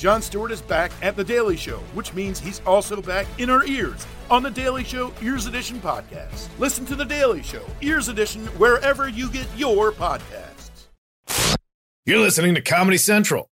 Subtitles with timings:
[0.00, 3.66] Jon Stewart is back at The Daily Show, which means he's also back in our
[3.66, 6.48] ears on The Daily Show Ears Edition podcast.
[6.58, 10.86] Listen to The Daily Show Ears Edition wherever you get your podcasts.
[12.06, 13.50] You're listening to Comedy Central.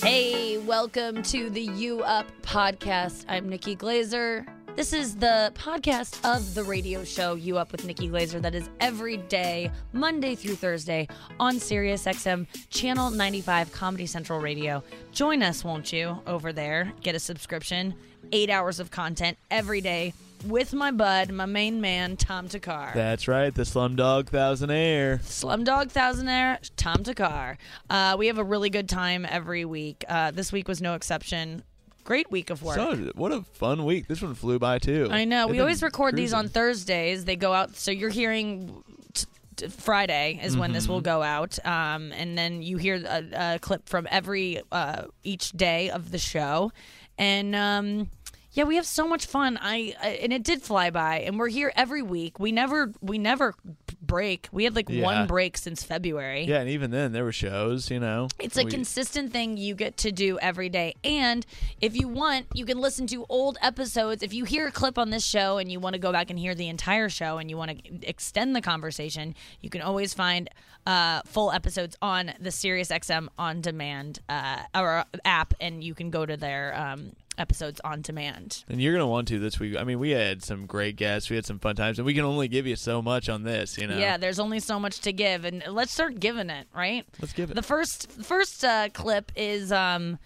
[0.00, 3.24] Hey, welcome to the You Up podcast.
[3.28, 4.46] I'm Nikki Glaser.
[4.80, 8.70] This is the podcast of the radio show You Up with Nikki Glaser that is
[8.80, 11.06] every day, Monday through Thursday
[11.38, 14.82] on Sirius XM Channel 95 Comedy Central Radio.
[15.12, 16.94] Join us, won't you, over there?
[17.02, 17.94] Get a subscription,
[18.32, 20.14] eight hours of content every day
[20.46, 22.94] with my bud, my main man, Tom Thakkar.
[22.94, 25.20] That's right, the Slumdog Thousandaire.
[25.20, 27.58] Slumdog Thousandaire, Tom Thakkar.
[27.90, 30.06] Uh, we have a really good time every week.
[30.08, 31.64] Uh, this week was no exception.
[32.10, 32.74] Great week of work.
[32.74, 34.08] So, what a fun week.
[34.08, 35.06] This one flew by too.
[35.12, 35.46] I know.
[35.46, 36.48] We always record these on.
[36.48, 37.24] Thursdays.
[37.24, 37.76] They go out.
[37.76, 38.82] So you're hearing
[39.14, 40.92] t- t- Friday is when this Mm-hmm.
[40.92, 45.52] will go out, um, and then you hear a, a clip from every uh, each
[45.52, 46.72] day of the show,
[47.16, 47.54] and.
[47.54, 48.08] Um,
[48.52, 49.58] yeah, we have so much fun.
[49.60, 52.38] I, I and it did fly by, and we're here every week.
[52.40, 53.54] We never we never
[54.02, 54.48] break.
[54.50, 55.04] We had like Yeah.
[55.04, 56.44] one break since February.
[56.44, 58.26] Yeah, and even then there were shows, you know.
[58.40, 60.94] It's a We- consistent thing you get to do every day.
[61.04, 61.46] And
[61.80, 64.22] if you want, you can listen to old episodes.
[64.24, 66.38] If you hear a clip on this show and you want to go back and
[66.38, 70.48] hear the entire show and you want to extend the conversation, you can always find
[70.86, 76.24] uh, full episodes on the SiriusXM on demand uh, or app, and you can go
[76.26, 78.64] to their um, episodes on demand.
[78.68, 79.76] And you're gonna want to this week.
[79.76, 81.30] I mean, we had some great guests.
[81.30, 83.78] We had some fun times, and we can only give you so much on this.
[83.78, 83.96] You know.
[83.96, 87.04] Yeah, there's only so much to give, and let's start giving it, right?
[87.20, 87.54] Let's give it.
[87.54, 90.18] The first first uh, clip is um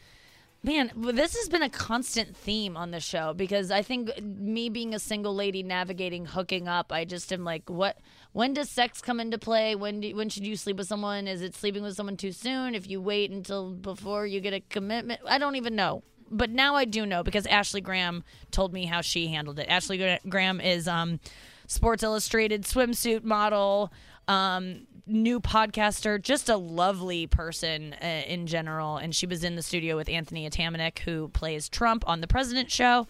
[0.65, 4.95] man, this has been a constant theme on the show because I think me being
[4.95, 7.99] a single lady navigating hooking up, I just am like, what?
[8.33, 9.77] When does sex come into play?
[9.77, 11.29] When do, when should you sleep with someone?
[11.29, 12.75] Is it sleeping with someone too soon?
[12.75, 16.03] If you wait until before you get a commitment, I don't even know.
[16.31, 19.69] But now I do know because Ashley Graham told me how she handled it.
[19.69, 21.21] Ashley Graham is um,
[21.67, 23.93] Sports Illustrated swimsuit model,
[24.29, 28.97] um, new podcaster, just a lovely person uh, in general.
[28.97, 32.71] And she was in the studio with Anthony Atamanuik, who plays Trump on the President
[32.71, 33.07] Show,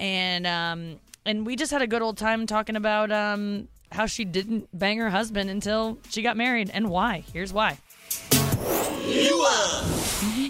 [0.00, 4.24] and um, and we just had a good old time talking about um, how she
[4.24, 7.24] didn't bang her husband until she got married and why.
[7.32, 7.78] Here's why.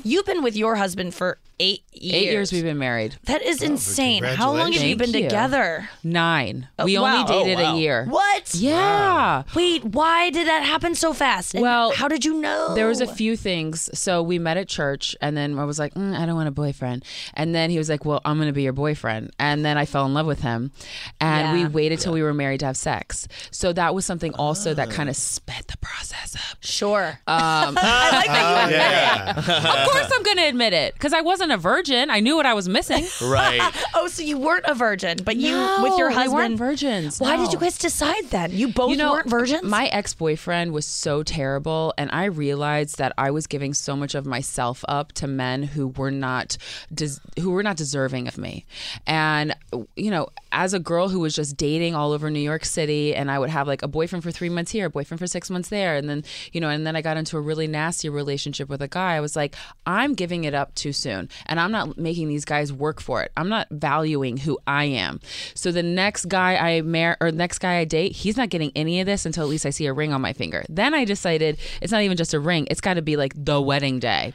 [0.06, 2.14] You've been with your husband for eight years.
[2.14, 3.16] Eight years we've been married.
[3.24, 4.22] That is insane.
[4.24, 5.28] How long have you been Thank you.
[5.30, 5.88] together?
[6.02, 6.68] Nine.
[6.78, 7.20] Oh, we wow.
[7.26, 7.74] only dated Oh, wow.
[7.74, 8.04] a year.
[8.06, 8.54] What?
[8.54, 9.44] Yeah.
[9.54, 11.54] Wait, why did that happen so fast?
[11.54, 12.74] And Well, how did you know?
[12.74, 13.88] There was a few things.
[13.98, 16.52] So we met at church, and then I was like, mm, I don't want a
[16.52, 17.04] boyfriend.
[17.34, 19.30] And then he was like, Well, I'm going to be your boyfriend.
[19.38, 20.72] And then I fell in love with him,
[21.20, 23.26] and we waited till we were married to have sex.
[23.52, 26.58] So that was something also that kind of sped the process up.
[26.60, 27.20] Sure.
[27.26, 29.34] Um, I like that Oh, you Yeah.
[29.36, 32.10] of course, I'm going to admit it because I wasn't a virgin.
[32.10, 33.04] I knew what I was missing.
[33.22, 33.60] right.
[33.96, 37.20] Oh, so you weren't a virgin, but you No, with your we husband weren't virgins,
[37.20, 38.50] Why did you guys decide then?
[38.52, 39.62] You both you know, weren't virgins.
[39.62, 44.14] My ex boyfriend was so terrible, and I realized that I was giving so much
[44.14, 46.56] of myself up to men who were not
[46.92, 48.66] des- who were not deserving of me.
[49.06, 49.54] And
[49.96, 53.30] you know, as a girl who was just dating all over New York City, and
[53.30, 55.68] I would have like a boyfriend for three months here, a boyfriend for six months
[55.68, 58.33] there, and then you know, and then I got into a really nasty relationship
[58.68, 59.14] with a guy.
[59.14, 59.56] I was like,
[59.86, 63.32] I'm giving it up too soon, and I'm not making these guys work for it.
[63.36, 65.20] I'm not valuing who I am.
[65.54, 69.00] So the next guy I marry or next guy I date, he's not getting any
[69.00, 70.64] of this until at least I see a ring on my finger.
[70.68, 73.60] Then I decided it's not even just a ring; it's got to be like the
[73.60, 74.32] wedding day.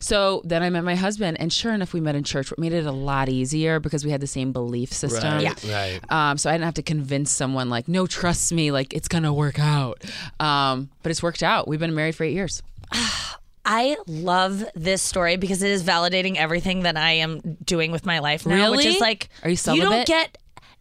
[0.00, 2.50] So then I met my husband, and sure enough, we met in church.
[2.50, 5.34] What made it a lot easier because we had the same belief system.
[5.34, 5.64] Right.
[5.64, 5.76] Yeah.
[5.76, 6.00] Right.
[6.10, 9.32] Um, so I didn't have to convince someone like, no, trust me, like it's gonna
[9.32, 10.02] work out.
[10.40, 11.68] Um, but it's worked out.
[11.68, 12.62] We've been married for eight years.
[13.66, 18.20] I love this story because it is validating everything that I am doing with my
[18.20, 18.94] life now, which Really?
[18.94, 20.38] is like Are you you don't get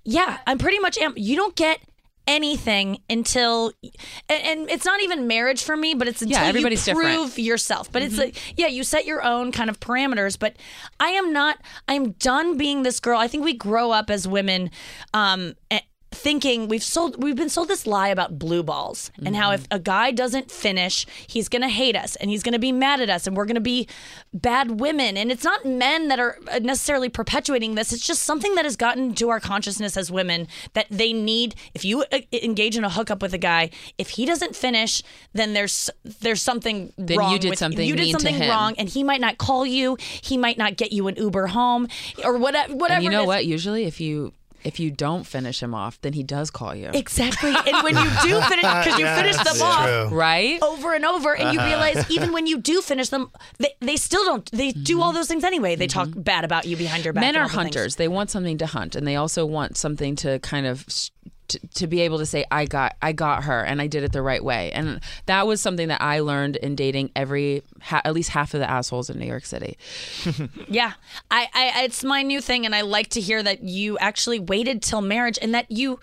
[0.07, 1.79] yeah, I'm pretty much am you don't get
[2.28, 3.72] anything until
[4.29, 7.31] and, and it's not even marriage for me but it's until everybody's you prove different.
[7.34, 7.41] Mm-hmm.
[7.41, 10.56] yourself but it's like yeah you set your own kind of parameters but
[11.00, 14.71] i am not i'm done being this girl i think we grow up as women
[15.13, 15.54] um
[16.15, 19.79] thinking we've sold we've been sold this lie about blue balls and how if a
[19.79, 23.09] guy doesn't finish he's going to hate us and he's going to be mad at
[23.09, 23.88] us and we're going to be
[24.33, 25.17] bad women.
[25.17, 27.91] And it's not men that are necessarily perpetuating this.
[27.94, 31.56] It's just something that has gotten to our consciousness as women that they need.
[31.73, 35.01] If you uh, engage in a hookup with a guy if he doesn't finish
[35.33, 35.89] then there's
[36.21, 39.21] there's something Then wrong you did with something you did something wrong and he might
[39.21, 39.97] not call you.
[40.00, 41.88] He might not get you an uber home
[42.23, 43.45] or whatever whatever and you know what?
[43.45, 44.33] Usually, if you
[44.65, 46.89] if you don't finish him off, then he does call you.
[46.94, 47.53] Exactly.
[47.65, 50.17] And when you do finish, because you finish them off true.
[50.17, 50.62] Right?
[50.62, 51.67] over and over, and you uh-huh.
[51.67, 54.50] realize even when you do finish them, they, they still don't.
[54.51, 55.03] They do mm-hmm.
[55.03, 55.75] all those things anyway.
[55.75, 56.21] They talk mm-hmm.
[56.21, 57.21] bad about you behind your back.
[57.21, 57.75] Men and are all the things.
[57.75, 57.95] hunters.
[57.97, 61.12] They want something to hunt, and they also want something to kind of s-
[61.50, 64.12] to, to be able to say, "I got, I got her, and I did it
[64.12, 68.13] the right way." And that was something that I learned in dating every, ha- at
[68.13, 69.77] least half of the assholes in New York City.
[70.68, 70.94] Yeah,
[71.31, 74.81] I, I, it's my new thing, and I like to hear that you actually waited
[74.81, 76.00] till marriage, and that you,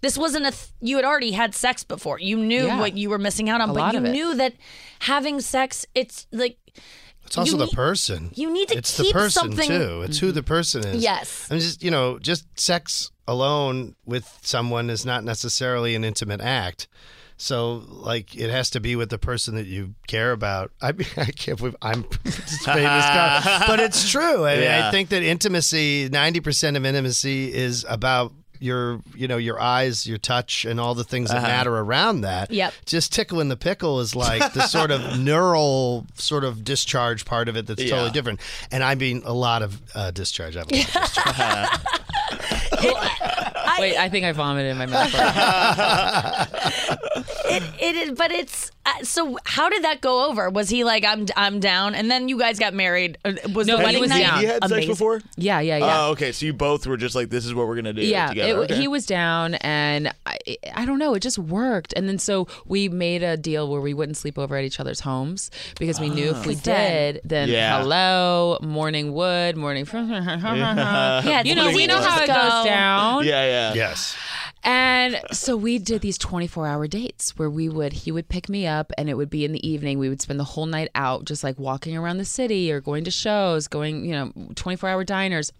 [0.00, 2.18] this wasn't a, th- you had already had sex before.
[2.18, 2.78] You knew Yeah.
[2.80, 4.12] what you were missing out on, A but lot you of it.
[4.12, 4.54] knew that
[5.00, 6.56] having sex, it's like,
[7.26, 8.30] It's also You the need- person.
[8.34, 10.02] you need to It's keep the person something- too.
[10.02, 10.46] It's who the mm-hmm.
[10.48, 11.02] person is.
[11.02, 11.46] Yes.
[11.50, 16.40] I mean, just you know, just sex alone with someone is not necessarily an intimate
[16.40, 16.88] act.
[17.36, 20.72] So, like, it has to be with the person that you care about.
[20.82, 24.44] I mean, I can't believe I'm this famous guy, but it's true.
[24.44, 29.38] I, mean, I think that intimacy, ninety percent of intimacy, is about your, you know,
[29.38, 32.50] your eyes, your touch, and all the things that matter around that.
[32.50, 32.74] Yep.
[32.84, 37.56] Just tickling the pickle is like the sort of neural sort of discharge part of
[37.56, 38.40] it that's totally different.
[38.70, 40.56] And I mean a lot of uh, discharge.
[42.82, 43.80] I have a lot of discharge.
[43.80, 45.12] Wait, I think I vomited in my mouth.
[47.46, 50.48] it, it is, but it's, uh, so how did that go over?
[50.50, 53.18] Was he like, I'm, I'm down, and then you guys got married?
[53.24, 54.40] Uh, Was No, the he wedding was night down.
[54.42, 54.90] You had sex amazing?
[54.90, 55.20] before?
[55.36, 56.00] yeah, yeah, yeah.
[56.06, 56.32] Oh, okay.
[56.32, 58.02] So you both were just like, this is what we're gonna do.
[58.02, 58.62] yeah together.
[58.62, 58.76] it, Okay.
[58.80, 60.36] he was down and I,
[60.74, 63.94] I don't know it just worked and then so we made a deal where we
[63.94, 67.80] wouldn't sleep over at each other's homes because we knew if we did then Yeah.
[67.80, 72.34] hello morning wood morning Yeah, you know we know how it go.
[72.34, 73.74] goes down Yeah, yeah.
[73.74, 74.16] yes.
[74.62, 78.66] and so we did these 24 hour dates where we would, he would pick me
[78.66, 79.98] up and it would be in the evening.
[79.98, 83.04] We would spend the whole night out just like walking around the city or going
[83.04, 85.52] to shows, going, you know, 24 hour diners.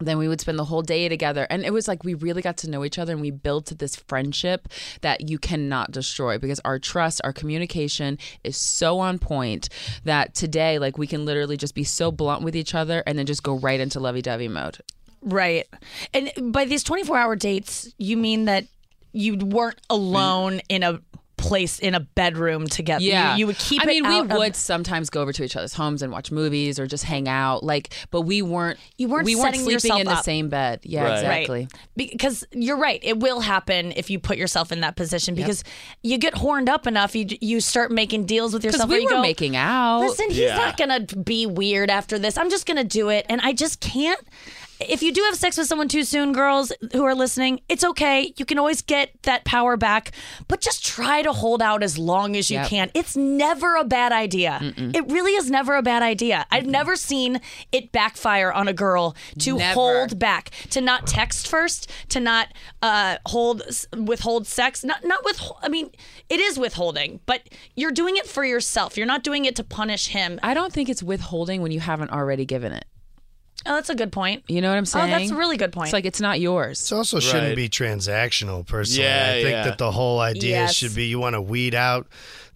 [0.00, 1.46] Then we would spend the whole day together.
[1.48, 3.94] And it was like we really got to know each other and we built this
[3.94, 4.66] friendship
[5.02, 9.68] that you cannot destroy because our trust, our communication is so on point
[10.02, 13.26] that today, like, we can literally just be so blunt with each other and then
[13.26, 14.78] just go right into lovey dovey mode.
[15.22, 15.66] Right.
[16.12, 18.64] And by these 24 hour dates, you mean that
[19.12, 21.00] you weren't alone in a
[21.38, 23.02] place in a bedroom together.
[23.02, 25.32] Yeah, You, you would keep I it mean, we out of- would sometimes go over
[25.32, 27.64] to each other's homes and watch movies or just hang out.
[27.64, 28.78] Like, but we weren't.
[28.96, 30.24] You weren't We weren't sleeping yourself in the up.
[30.24, 30.80] same bed.
[30.84, 31.14] Yeah, Right.
[31.14, 31.60] exactly.
[31.62, 32.10] Right.
[32.10, 33.00] Because you're right.
[33.02, 35.64] It will happen if you put yourself in that position because
[36.04, 38.90] you get horned up enough, you you start making deals with Because yourself.
[38.90, 40.02] we you were go, making out.
[40.02, 40.56] Listen, he's Yeah.
[40.56, 42.38] not going to be weird after this.
[42.38, 43.26] I'm just going to do it.
[43.28, 44.20] And I just can't.
[44.80, 48.34] If you do have sex with someone too soon, girls who are listening, it's okay.
[48.36, 50.10] You can always get that power back,
[50.48, 52.68] but just try to hold out as long as you Yep.
[52.68, 52.90] can.
[52.94, 54.58] It's never a bad idea.
[54.76, 56.46] It really is never a bad idea.
[56.50, 57.40] I've never seen
[57.70, 59.74] it backfire on a girl to Never.
[59.74, 62.48] hold back, to not text first, to not
[62.82, 63.62] uh, hold
[63.96, 64.82] withhold sex.
[64.82, 65.40] Not not with.
[65.62, 65.90] I mean,
[66.28, 67.42] it is withholding, but
[67.76, 68.96] you're doing it for yourself.
[68.96, 70.40] You're not doing it to punish him.
[70.42, 72.84] I don't think it's withholding when you haven't already given it.
[73.66, 74.42] Oh, that's a good point.
[74.48, 75.12] You know what I'm saying?
[75.12, 75.86] Oh, that's a really good point.
[75.88, 76.90] It's like it's not yours.
[76.90, 77.56] It also shouldn't Right.
[77.56, 79.04] be transactional, personally.
[79.08, 79.64] Yeah, I think yeah.
[79.64, 80.74] that the whole idea Yes.
[80.74, 82.06] should be you want to weed out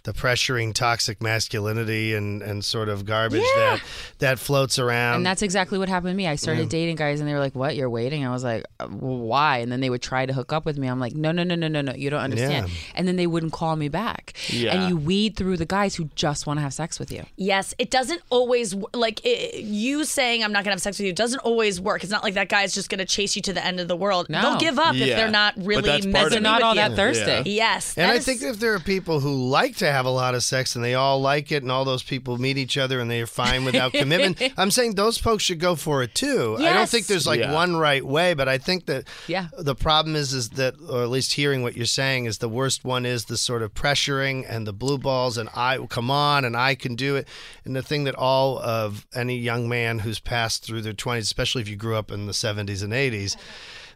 [0.06, 3.81] the pressuring toxic masculinity and, and sort of garbage that
[4.20, 5.17] that floats around.
[5.17, 6.26] And that's exactly what happened to me.
[6.26, 7.76] I started dating guys, and they were like, "What?
[7.76, 10.64] You're waiting?" I was like, uh, "Why?" And then they would try to hook up
[10.64, 10.87] with me.
[10.88, 11.93] I'm like, "No, no, no, no, no, no.
[11.94, 12.75] You don't understand." Yeah.
[12.94, 14.32] And then they wouldn't call me back.
[14.49, 14.75] Yeah.
[14.75, 17.25] And you weed through the guys who just want to have sex with you.
[17.37, 21.12] yes, it doesn't always like it, you saying I'm not gonna have sex with you
[21.12, 22.02] doesn't always work.
[22.04, 24.28] It's not like that guy's just gonna chase you to the end of the world.
[24.28, 24.40] No.
[24.42, 26.80] They'll give up if they're not really messing They're not with all you.
[26.83, 27.50] that thirsty.
[27.50, 30.35] Yes, And I is- think if there are people who like to have a lot
[30.35, 33.11] of sex and they all like it and all those people meet each other and
[33.11, 36.57] they're fine without commitment, I'm saying those folks should go for it too.
[36.59, 37.53] I don't think there's like Yeah.
[37.55, 39.49] one right way, but I think that Yeah.
[39.57, 42.85] the problem is is that or at least hearing what you're saying is the worst
[42.85, 46.57] one is the sort of pressuring and the blue balls and I come on and
[46.57, 47.26] I can do it.
[47.65, 51.62] And the thing that all of any young man who's passed through their 20s, especially
[51.62, 53.37] if you grew up in the 70s and 80s,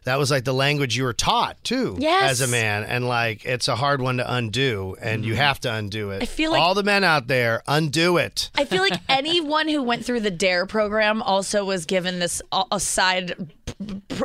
[0.03, 2.31] that was like the language you were taught too Yes.
[2.31, 2.83] as a man.
[2.83, 5.41] And like it's a hard one to undo and you mm-hmm.
[5.41, 6.23] have to undo it.
[6.23, 8.49] I feel like- all the men out there undo it.
[8.55, 12.63] I feel like anyone who went through the Dare program also was given this a
[12.71, 13.51] a side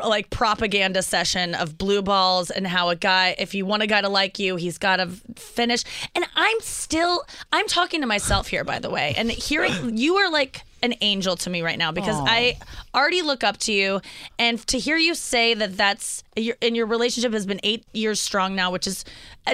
[0.05, 4.01] like propaganda session of blue balls and how a guy if you want a guy
[4.01, 5.85] to like you he's got to finish.
[6.15, 9.15] And I'm still I'm talking to myself here by the way.
[9.17, 12.59] And hearing you are like an angel to me right now because I
[12.95, 14.01] already look up to you.
[14.39, 18.21] And to hear you say that that's your and your relationship has been 8 years
[18.21, 19.05] strong now which is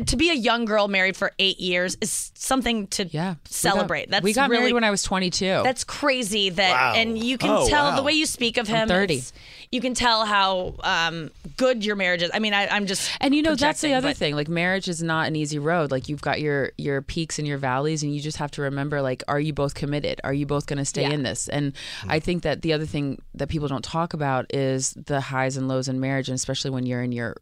[0.01, 3.35] to be a young girl married for eight years is something to Yeah.
[3.45, 4.01] celebrate.
[4.01, 5.63] We got, That's we got really, married when I was 22.
[5.63, 6.51] That's crazy.
[6.51, 6.93] That Wow.
[6.97, 7.97] and you can Oh, tell wow.
[7.97, 8.89] the way you speak of him.
[8.89, 9.23] 30.
[9.71, 12.31] You can tell how um, good your marriage is.
[12.35, 14.35] I mean, I, I'm just And you know that's the other but- thing.
[14.35, 15.91] Like marriage is not an easy road.
[15.91, 19.01] Like you've got your your peaks and your valleys, and you just have to remember
[19.03, 20.21] like, are you both committed?
[20.25, 21.11] Are you both going to stay Yeah.
[21.11, 21.49] in this?
[21.49, 21.73] And
[22.09, 25.69] I think that the other thing that people don't talk about is the highs and
[25.69, 27.37] lows in marriage, and especially when you're in your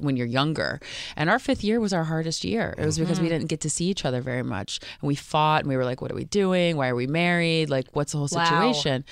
[0.00, 0.80] when you're younger.
[1.16, 2.74] And our fifth year was our hardest year.
[2.76, 3.38] It was because we mm-hmm.
[3.38, 4.80] didn't get to see each other very much.
[5.00, 6.76] And we fought and we were like, what are we doing?
[6.76, 7.70] Why are we married?
[7.70, 8.44] Like what's the whole Wow.
[8.44, 9.04] situation?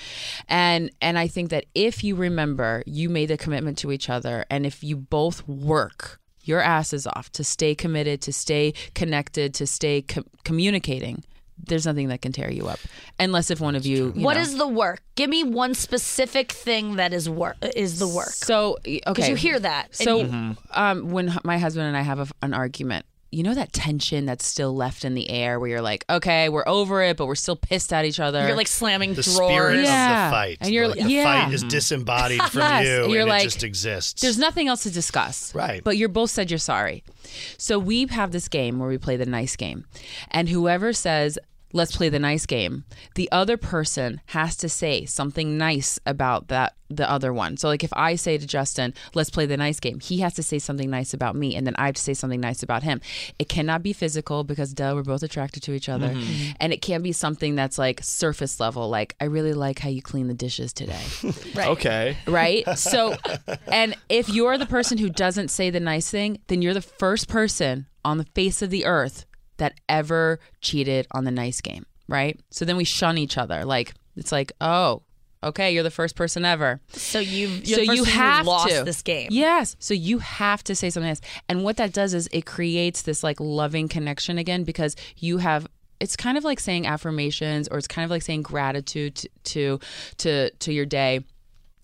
[0.47, 4.45] And and I think that if you remember you made a commitment to each other
[4.49, 9.67] and if you both work your asses off to stay committed, to stay connected, to
[9.67, 11.23] stay co- communicating,
[11.67, 12.79] there's nothing that can tear you up.
[13.19, 15.01] Unless if one of you, you What know- is the work?
[15.15, 18.29] Give me one specific thing that is work is the work.
[18.29, 19.01] so okay?
[19.05, 19.93] Because you hear that.
[19.95, 23.71] So, And um, when my husband and I have a, an argument, you know that
[23.73, 27.27] tension that's still left in the air, where you're like, okay, we're over it, but
[27.27, 28.47] we're still pissed at each other.
[28.47, 29.35] you're like slamming The drawers.
[29.51, 30.25] spirit Yeah.
[30.25, 30.57] of the fight.
[30.61, 31.45] And you're like, like- the yeah.
[31.45, 34.21] fight is disembodied from Yes, you, and you're and like, it just exists.
[34.21, 35.53] There's nothing else to discuss.
[35.53, 35.83] Right.
[35.83, 37.03] But you're both said you're sorry.
[37.59, 39.85] So we have this game where we play the nice game.
[40.31, 41.37] And whoever says,
[41.73, 42.85] let's play the nice game,
[43.15, 47.55] the other person has to say something nice about that the other one.
[47.55, 50.43] So like if I say to Justin, let's play the nice game, he has to
[50.43, 52.99] say something nice about me and then I have to say something nice about him.
[53.37, 56.09] It cannot be physical because duh, we're both attracted to each other.
[56.09, 56.19] Mm-hmm.
[56.19, 56.51] Mm-hmm.
[56.59, 60.01] And it can be something that's like surface level, like I really like how you
[60.01, 60.99] clean the dishes today
[61.57, 62.17] Okay.
[62.27, 62.67] right?
[62.77, 63.15] So,
[63.67, 67.27] and if you're the person who doesn't say the nice thing, then you're the first
[67.27, 69.25] person on the face of the earth
[69.59, 72.39] that ever cheated on the nice game, right?
[72.49, 73.63] So then we shun each other.
[73.63, 75.03] Like, it's like, oh,
[75.43, 76.81] okay, you're the first person ever.
[76.89, 79.29] So you so you have lost to this game.
[79.31, 79.75] Yes.
[79.79, 81.21] So you have to say something nice.
[81.47, 85.67] And what that does is it creates this like loving connection again because you have
[85.99, 89.79] it's kind of like saying affirmations or it's kind of like saying gratitude to to
[90.17, 91.25] to, to your day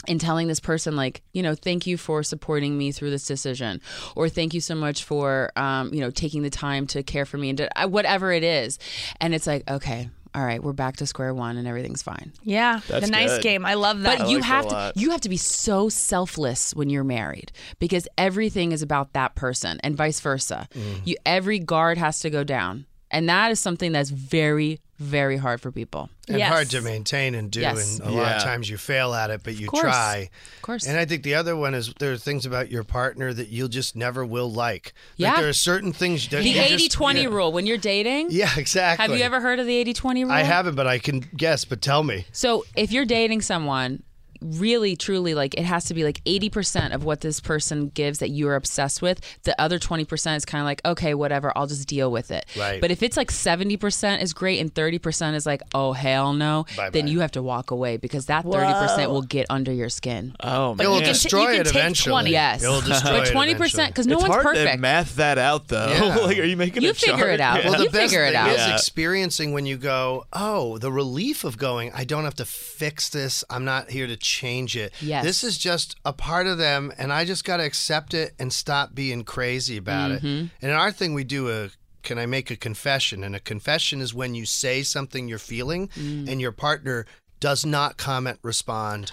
[0.07, 3.81] and telling this person like you know thank you for supporting me through this decision
[4.15, 7.37] or thank you so much for um, you know taking the time to care for
[7.37, 8.79] me and to, uh, whatever it is
[9.19, 12.81] and it's like okay all right we're back to square one and everything's fine Yeah,
[12.89, 13.41] That's the nice good.
[13.41, 13.65] game.
[13.65, 14.19] I love that.
[14.19, 17.51] but I you like have to you have to be so selfless when you're married
[17.79, 20.67] because everything is about that person and vice versa.
[20.73, 21.01] Mm.
[21.05, 22.85] You every guard has to go down.
[23.11, 26.09] And that is something that's very very hard for people.
[26.27, 26.49] and Yes.
[26.51, 27.59] hard to maintain and do.
[27.59, 27.99] Yes.
[27.99, 29.83] And a lot of times you fail at it, but you course.
[29.83, 30.29] try.
[30.55, 30.87] Of course.
[30.87, 33.67] And I think the other one is there are things about your partner that you'll
[33.67, 34.93] just never will like.
[35.17, 35.31] Yeah.
[35.33, 37.27] Like there are certain things that the you 80 just- 20 yeah.
[37.27, 38.29] rule when you're dating.
[38.31, 39.05] Yeah, exactly.
[39.05, 40.33] Have you ever heard of the 80 20 rule?
[40.33, 41.63] I haven't, but I can guess.
[41.65, 42.25] But tell me.
[42.31, 44.01] So if you're dating someone,
[44.41, 48.29] really truly like it has to be like 80% of what this person gives that
[48.29, 52.11] you're obsessed with the other 20% is kind of like okay whatever i'll just deal
[52.11, 52.79] with it Right.
[52.81, 56.89] but if it's like 70% is great and 30% is like oh hell no Bye-bye.
[56.91, 60.75] then you have to walk away because that 30% will get under your skin Oh
[60.75, 60.85] man.
[60.85, 62.11] It'll you can t- destroy you can it take eventually.
[62.11, 62.31] 20.
[62.31, 63.87] yes It'll destroy but it 20% eventually.
[63.87, 65.87] because no it's one's hard perfect to math that out though.
[65.89, 66.15] Yeah.
[66.25, 67.17] like, are you making You a chart?
[67.17, 67.63] figure it out.
[67.63, 67.69] Yeah.
[67.69, 68.49] Well, You the best figure it thing out.
[68.51, 68.73] is Yeah.
[68.73, 73.43] experiencing when you go, oh, the relief of going, I don't have to fix this.
[73.49, 74.91] I'm not here to change it.
[75.01, 75.23] Yes.
[75.23, 78.51] This is just a part of them, and I just got to accept it and
[78.51, 80.25] stop being crazy about Mm-hmm.
[80.27, 80.49] it.
[80.61, 81.69] And in our thing, we do a
[82.03, 83.23] can I make a confession?
[83.23, 86.29] And a confession is when you say something you're feeling Mm.
[86.29, 87.05] and your partner
[87.39, 89.11] does not comment, respond,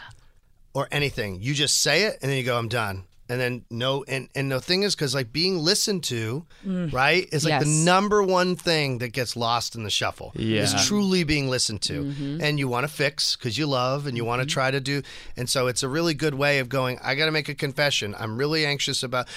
[0.75, 1.41] or anything.
[1.41, 3.05] You just say it and then you go, I'm done.
[3.33, 7.47] And then no, and, and the thing is, because like being listened to, right, is
[7.47, 10.33] like the number one thing that gets lost in the shuffle.
[10.35, 10.61] Yeah.
[10.61, 12.05] Is truly being listened to.
[12.05, 12.43] Mm-hmm.
[12.43, 15.01] And you want to fix because you love and you want to try to do.
[15.35, 18.15] And so it's a really good way of going, I got to make a confession.
[18.19, 19.29] I'm really anxious about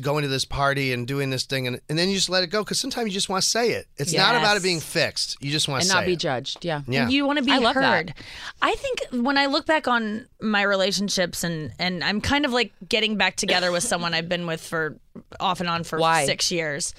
[0.00, 1.66] going to this party and doing this thing.
[1.66, 3.70] And, and then you just let it go because sometimes you just want to say
[3.70, 3.86] it.
[3.96, 5.36] It's not about it being fixed.
[5.40, 6.18] You just want to and not be it.
[6.18, 7.08] judged yeah Yeah.
[7.08, 7.84] You want to be I love that.
[7.84, 8.14] heard.
[8.62, 12.72] I think when I look back on my relationships and and I'm kind of like
[12.88, 14.98] getting back together with someone I've been with for
[15.40, 16.26] off and on for Why?
[16.26, 16.94] 6 years.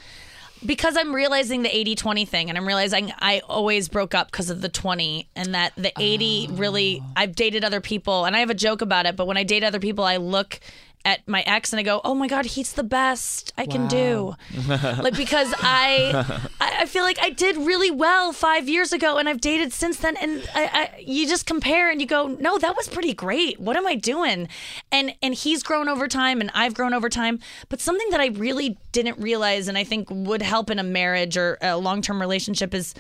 [0.65, 4.61] Because I'm realizing the 80-20 thing and I'm realizing I always broke up because of
[4.61, 7.11] the 20 and that the 80 really oh.
[7.15, 9.63] I've dated other people and I have a joke about it but when I date
[9.63, 10.59] other people I look
[11.05, 14.35] at my ex and I go, "Oh my god, he's the best I can do."
[14.67, 19.39] like because I, I feel like I did really well five years ago, and I've
[19.39, 22.89] dated since then, and I, I you just compare and you go, "No, that was
[22.89, 23.59] pretty great.
[23.59, 24.49] What am I doing?"
[24.91, 27.39] And and he's grown over time, and I've grown over time.
[27.69, 31.37] But something that I really didn't realize, and I think would help in a marriage
[31.37, 32.95] or a long term relationship is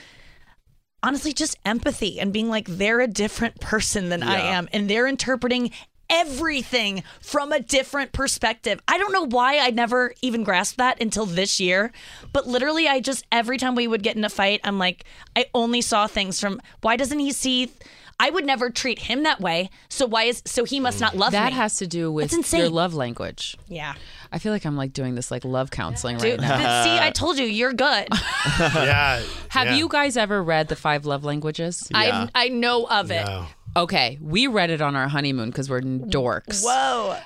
[1.01, 5.05] honestly just empathy and being like they're a different person than I am and they're
[5.05, 5.71] interpreting
[6.09, 8.81] everything from a different perspective.
[8.87, 11.91] I don't know why I never even grasped that until this year,
[12.33, 15.45] but literally, I just every time we would get in a fight, I'm like, I
[15.53, 17.71] only saw things from why doesn't he see?
[18.17, 19.69] I would never treat him that way.
[19.89, 21.49] So why is so he must not love That me?
[21.49, 23.57] That has to do with That's your love language.
[23.67, 23.95] yeah.
[24.31, 26.83] I feel like I'm like doing this like love counseling Dude, right now.
[26.83, 28.07] see, I told you, you're good.
[28.59, 29.21] yeah.
[29.49, 29.75] Have yeah.
[29.75, 31.89] you guys ever read the five love languages?
[31.93, 33.25] I I know of it.
[33.25, 33.47] No.
[33.77, 36.63] Okay, we read it on our honeymoon because we're dorks.
[36.63, 37.17] Whoa.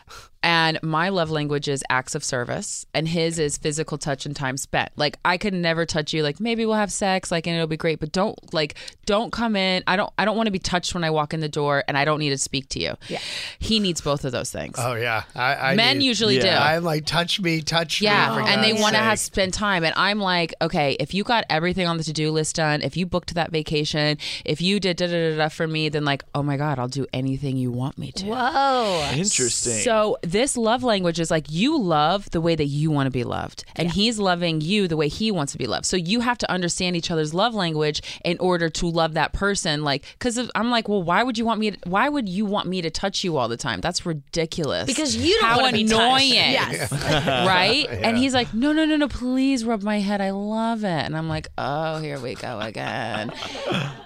[0.41, 4.55] And my love language is acts of service, and his is physical touch and time
[4.55, 4.89] spent.
[4.95, 6.23] Like I could never touch you.
[6.23, 9.55] Like maybe we'll have sex, like and it'll be great, but don't like don't come
[9.55, 9.83] in.
[9.85, 11.97] I don't I don't want to be touched when I walk in the door, and
[11.97, 12.95] I don't need to speak to you.
[13.09, 13.19] Yeah,
[13.59, 14.75] he needs both of those things.
[14.77, 15.23] Oh yeah.
[15.35, 16.43] I, I Men need- usually Yeah.
[16.43, 16.49] do.
[16.75, 18.43] I'm like, touch me, touch Yeah, me.
[18.43, 21.43] Yeah, and they want to have spend time, and I'm like, okay, if you got
[21.49, 24.95] everything on the to do list done, if you booked that vacation, if you did
[24.97, 27.71] da da da da for me, then like, oh my god, I'll do anything you
[27.71, 28.25] want me to.
[28.25, 29.09] Whoa.
[29.13, 29.79] Interesting.
[29.83, 33.23] So this love language is like you love the way that you want to be
[33.23, 35.85] loved, and he's loving you the way he wants to be loved.
[35.85, 39.83] So you have to understand each other's love language in order to love that person.
[39.83, 41.71] Like, because I'm like, well, why would you want me?
[41.71, 43.81] To, why would you want me to touch you all the time?
[43.81, 44.85] That's ridiculous.
[44.85, 46.01] Because you don't How want to be touched.
[46.01, 46.33] annoying.
[46.33, 46.91] Yes.
[47.47, 47.87] right?
[48.09, 50.19] And he's like, no, no, no, no, please rub my head.
[50.21, 50.87] I love it.
[50.87, 53.31] And I'm like, oh, here we go again.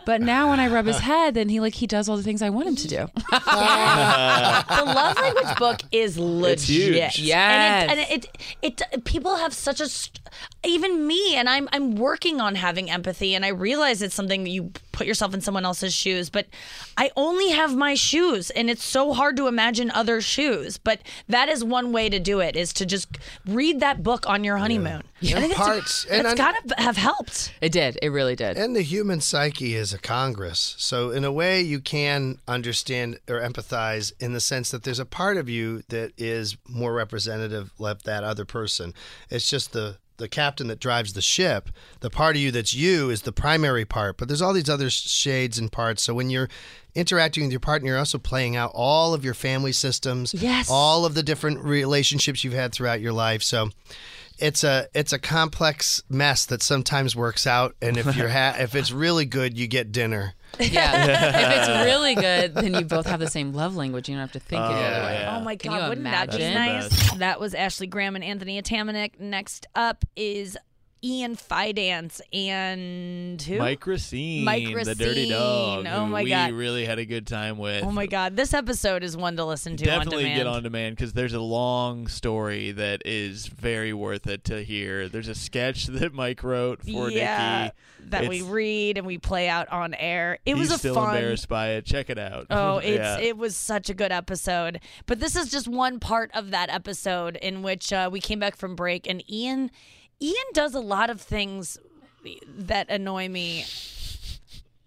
[0.06, 2.42] But now when I rub his head, then he like he does all the things
[2.42, 3.08] I want him to do.
[3.30, 6.68] the love language book is legit.
[6.68, 7.20] huge.
[7.20, 7.90] Yes.
[7.90, 8.28] And, it, and
[8.62, 10.20] it, it, people have such a, st-
[10.66, 14.50] even me, and I'm, I'm working on having empathy, and I realize it's something that
[14.50, 16.48] you put yourself in someone else's shoes, but
[16.96, 20.78] I only have my shoes, and it's so hard to imagine other shoes.
[20.78, 23.10] But that is one way to do it: is to just
[23.46, 25.04] read that book on your honeymoon.
[25.22, 27.54] I think it's- Parts- and it's I- gotta have helped.
[27.60, 27.98] It did.
[28.02, 28.56] It really did.
[28.58, 30.76] And the human psyche is a congress.
[30.78, 35.06] So, in a way, you can understand or empathize in the sense that there's a
[35.06, 38.94] part of you that is more representative of that other person.
[39.30, 41.70] It's just the the captain that drives the ship.
[42.02, 44.90] The part of you that's you is the primary part, but there's all these other
[44.90, 46.04] shades and parts.
[46.04, 46.50] So when you're
[46.96, 50.70] interacting with your partner, you're also playing out all of your family systems, Yes.
[50.70, 53.42] all of the different relationships you've had throughout your life.
[53.42, 53.70] So
[54.38, 58.76] it's a it's a complex mess that sometimes works out, and if you're ha- if
[58.76, 60.34] it's really good, you get dinner.
[60.60, 61.06] Yeah.
[61.42, 64.08] if it's really good, then you both have the same love language.
[64.10, 65.28] You don't have to think any other way.
[65.30, 66.54] Oh my Can God, you wouldn't that be imagine?
[66.54, 67.14] nice?
[67.18, 69.20] That was Ashley Graham and Anthony Atamanuik.
[69.20, 70.58] Next up is
[71.04, 73.58] Ian Fidance and who?
[73.58, 75.86] Mike Recine, Mike the dirty dog.
[75.86, 76.54] Oh my we God.
[76.54, 77.84] really had a good time with.
[77.84, 80.96] Oh my God, this episode is one to listen to Definitely on get on demand
[80.96, 85.10] because there's a long story that is very worth it to hear.
[85.10, 89.50] There's a sketch that Mike wrote for yeah, Nikki that we read and we play
[89.50, 90.40] out on air.
[90.46, 91.16] It was a still fun.
[91.16, 91.86] embarrassed by it.
[91.86, 92.48] Check it out.
[92.50, 93.20] Oh, it's yeah.
[93.20, 94.80] it was such a good episode.
[95.06, 98.56] But this is just one part of that episode in which uh, we came back
[98.56, 99.72] from break, and Ian,
[100.22, 101.78] Ian does a lot of things
[102.48, 103.66] that annoy me.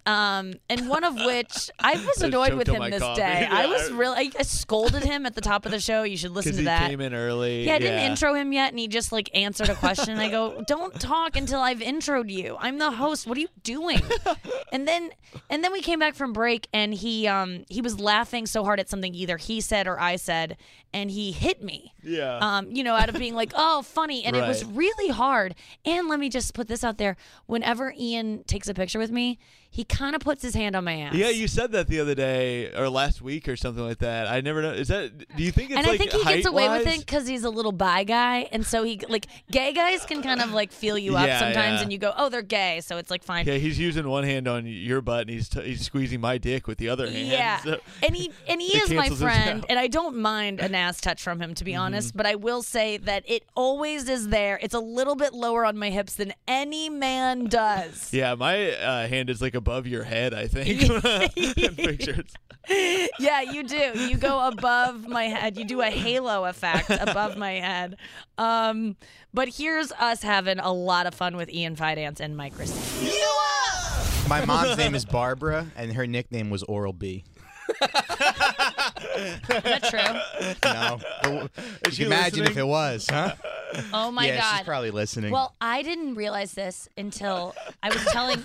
[0.06, 3.20] Um, and one of which I was annoyed with him this coffee.
[3.20, 3.48] day.
[3.50, 6.04] I was really, I, scolded him at the top of the show.
[6.04, 6.88] You should listen to he that.
[6.88, 7.64] came in early.
[7.66, 10.16] Yeah, I didn't intro him yet, and he just like answered a question.
[10.18, 12.56] I go, "Don't talk until I've introed you.
[12.60, 13.26] I'm the host.
[13.26, 14.00] What are you doing?"
[14.72, 15.10] and then,
[15.50, 18.78] and then we came back from break, and he um he was laughing so hard
[18.78, 20.56] at something either he said or I said,
[20.94, 21.92] and he hit me.
[22.04, 22.38] Yeah.
[22.38, 25.56] Um, you know, out of being like, "Oh, funny," and it was really hard.
[25.84, 27.16] And let me just put this out there:
[27.46, 29.38] whenever Ian takes a picture with me,
[29.68, 31.14] he kind of puts his hand on my ass.
[31.14, 34.26] Yeah, you said that the other day or last week or something like that.
[34.28, 34.72] I never know.
[34.72, 35.37] Is that?
[35.37, 37.44] Do you think it's and like I think he gets away with it because he's
[37.44, 40.98] a little bi guy, and so he like gay guys can kind of like feel
[40.98, 41.82] you up Yeah, sometimes, yeah.
[41.82, 43.46] and you go, oh, they're gay, so it's like fine.
[43.46, 46.66] Yeah, he's using one hand on your butt and he's t- he's squeezing my dick
[46.66, 47.28] with the other hand.
[47.28, 51.00] Yeah, so- and he and he is my friend, and I don't mind an ass
[51.00, 52.09] touch from him to be honest.
[52.11, 52.16] Mm-hmm.
[52.18, 54.59] But I will say that it always is there.
[54.62, 58.12] It's a little bit lower on my hips than any man does.
[58.12, 60.35] Yeah, my uh, hand is like above your head.
[60.35, 60.81] I think.
[61.77, 62.33] pictures.
[63.18, 63.92] yeah, you do.
[63.94, 65.57] You go above my head.
[65.57, 67.96] You do a halo effect above my head.
[68.38, 68.96] Um,
[69.33, 73.12] but here's us having a lot of fun with Ian Fidance and Mike Recine.
[74.29, 77.25] My mom's name is Barbara, and her nickname was Oral B.
[79.16, 80.55] Is that true?
[80.64, 81.48] No,
[81.85, 83.35] you she can imagine if it was, huh?
[83.92, 84.57] Oh my yeah, god.
[84.59, 85.33] she's probably listening.
[85.33, 88.42] Well, I didn't realize this until I was telling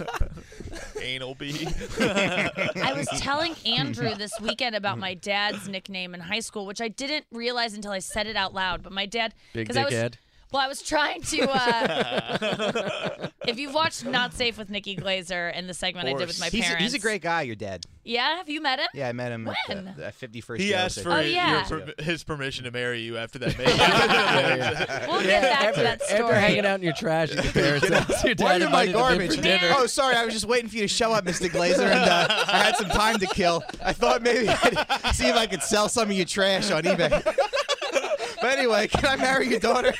[1.01, 1.67] Anal bee.
[1.99, 6.87] I was telling Andrew this weekend about my dad's nickname in high school, which I
[6.87, 8.81] didn't realize until I said it out loud.
[8.83, 10.13] But my dad, Big because I was, dickhead?
[10.51, 11.49] Well, I was trying to.
[11.49, 16.39] Uh, if you've watched Not Safe with Nikki Glaser and the segment I did with
[16.41, 17.85] my He's a, parents, he's a great guy, your dad.
[18.03, 18.87] Yeah, have you met him?
[18.93, 19.87] Yeah, I met him When?
[19.87, 21.63] at the, the 51st He asked for Oh, yeah.
[21.69, 23.77] per- his permission to marry you after that meeting.
[25.07, 26.21] We'll get back to that story.
[26.21, 28.83] After hanging out in your trash at your parents' house, your Why dad are my
[28.83, 29.35] invited them in garbage?
[29.37, 29.73] for dinner.
[29.77, 30.15] Oh, sorry.
[30.15, 31.49] I was just waiting for you to show up, Mr.
[31.49, 33.63] Glaser, and uh, I had some time to kill.
[33.83, 37.11] I thought maybe I'd see if I could sell some of your trash on eBay.
[38.41, 39.93] But anyway, can I marry your daughter?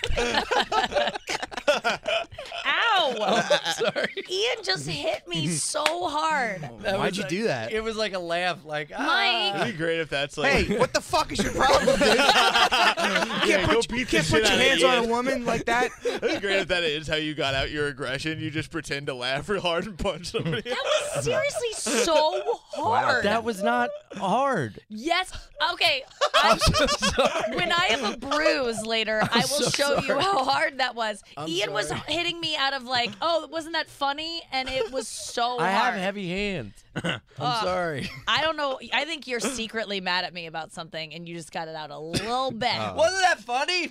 [2.66, 3.42] Ow!
[3.78, 4.14] sorry.
[4.30, 6.62] Ian just hit me so hard.
[6.82, 7.72] That Why'd was you like- do that?
[7.72, 9.04] It was like a laugh, like ah.
[9.06, 9.62] Mike.
[9.62, 10.52] It'd be great if that's like.
[10.52, 12.08] Hey, what the fuck is your problem, dude?
[12.10, 15.06] you can't go put, beat you the can't shit put your out hands on Ian.
[15.06, 15.90] a woman like that.
[16.06, 18.40] It'd be great if that is how you got out your aggression.
[18.40, 20.62] You just pretend to laugh real hard and punch somebody.
[20.62, 20.78] That
[21.16, 23.24] was seriously so hard.
[23.26, 24.80] That was not hard.
[24.90, 25.32] Yes.
[25.72, 26.04] Okay.
[26.36, 30.96] I, when I have a bruise later, I will so show you how hard that
[30.96, 31.24] was.
[31.38, 34.42] I'm Ian was hitting me out of like, oh, wasn't that funny?
[34.52, 35.94] And it was so I hard.
[35.94, 36.74] have heavy hands.
[37.04, 37.64] I'm Ugh.
[37.64, 38.10] sorry.
[38.28, 38.80] I don't know.
[38.94, 41.90] I think you're secretly mad at me about something, and you just got it out
[41.90, 42.70] a little bit.
[42.76, 42.96] Oh.
[42.96, 43.88] Wasn't that funny?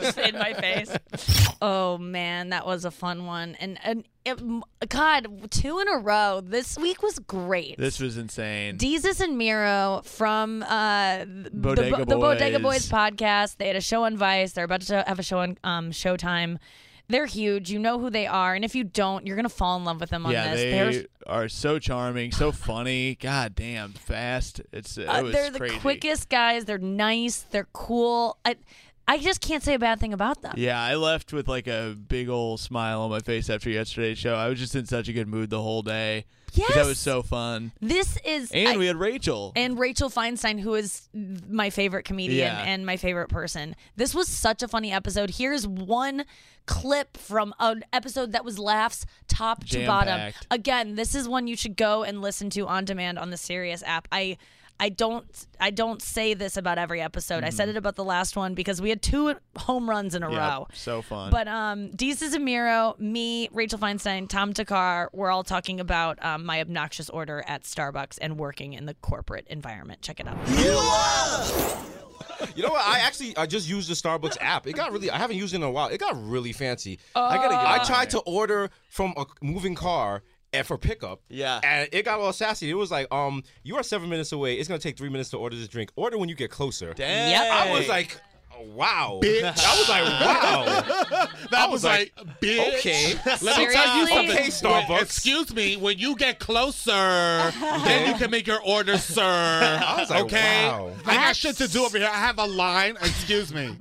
[0.00, 0.94] just in my face.
[1.60, 6.40] Oh man, that was a fun one, and and it, God, two in a row.
[6.42, 7.76] This week was great.
[7.78, 8.78] This was insane.
[8.78, 12.88] Desus and Mero from uh, the, Bodega the, the Bodega Boys.
[12.88, 13.56] Podcast.
[13.58, 14.52] They had a show on Vice.
[14.52, 16.58] They're about to have a show on um, Showtime.
[17.08, 17.70] They're huge.
[17.70, 20.08] You know who they are, and if you don't, you're gonna fall in love with
[20.08, 20.60] them on yeah, this.
[20.62, 23.14] they They're- are so charming, so funny.
[23.16, 24.62] God damn, fast.
[24.72, 25.78] It's it Uh, they're the crazy.
[25.80, 26.64] quickest guys.
[26.64, 27.42] They're nice.
[27.50, 28.38] They're cool.
[28.46, 28.56] I,
[29.06, 30.54] I just can't say a bad thing about them.
[30.56, 34.34] Yeah, I left with like a big old smile on my face after yesterday's show.
[34.34, 36.24] I was just in such a good mood the whole day.
[36.56, 37.72] 'Cause That was so fun.
[37.80, 39.52] This is And I- we had Rachel.
[39.56, 42.62] and Rachel Feinstein, who is my favorite comedian Yeah.
[42.62, 43.74] and my favorite person.
[43.96, 45.30] This was such a funny episode.
[45.36, 46.24] Here's one
[46.66, 50.32] clip from an episode that was laughs top to bottom.
[50.50, 53.82] Again, this is one you should go and listen to on demand on the Sirius
[53.84, 54.06] app.
[54.12, 54.38] I
[54.80, 55.24] I don't
[55.60, 57.44] I don't say this about every episode.
[57.44, 60.26] I said it about the last one because we had two home runs in a
[60.26, 60.34] Mm-hmm.
[60.34, 60.66] Yep, row.
[60.74, 61.30] so fun.
[61.30, 66.44] But um, Desus and Mero, me, Rachel Feinstein, Tom Thakkar, we're all talking about um,
[66.44, 70.02] my obnoxious order at Starbucks and working in the corporate environment.
[70.02, 70.36] Check it out.
[72.56, 72.84] You know what?
[72.86, 74.66] I actually I just used the Starbucks app.
[74.66, 75.10] It got really.
[75.10, 75.88] I haven't used it in a while.
[75.88, 76.98] It got really fancy.
[77.14, 77.54] I gotta.
[77.56, 80.22] I tried to order from a moving car.
[80.54, 81.60] And for pickup, Yeah.
[81.62, 82.70] and it got all sassy.
[82.70, 84.54] It was like, um, you are seven minutes away.
[84.54, 85.90] It's gonna take three minutes to order this drink.
[85.96, 86.94] Order when you get closer.
[86.94, 87.30] Dang.
[87.30, 87.52] Yep.
[87.52, 88.20] I was like,
[88.72, 89.20] wow.
[89.22, 91.28] I was like, wow.
[91.50, 92.74] That was was like, like, bitch.
[92.78, 93.14] okay.
[93.42, 94.30] Let me tell you something.
[94.30, 94.88] Okay, Starbucks.
[94.88, 95.76] Wait, excuse me.
[95.76, 99.22] When you get closer, then you can make your order, sir.
[99.86, 100.66] I was like, okay.
[100.68, 100.92] wow.
[101.06, 102.08] I got shit to do over here.
[102.10, 102.96] I have a line.
[102.96, 103.76] Excuse me.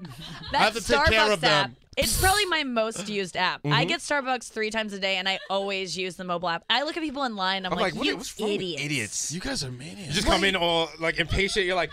[0.52, 1.72] That I have to take care Starbucks of app.
[1.96, 2.04] Them.
[2.04, 3.64] It's probably my most used app.
[3.64, 3.74] Mm-hmm.
[3.74, 6.64] I get Starbucks three times a day, and I always use the mobile app.
[6.70, 7.66] I look at people in line.
[7.66, 8.84] I'm, I'm like, what, you what's wrong idiots.
[8.84, 9.32] idiots?
[9.32, 10.08] You guys are maniacs.
[10.08, 11.66] You just come in all like impatient.
[11.66, 11.92] You're like,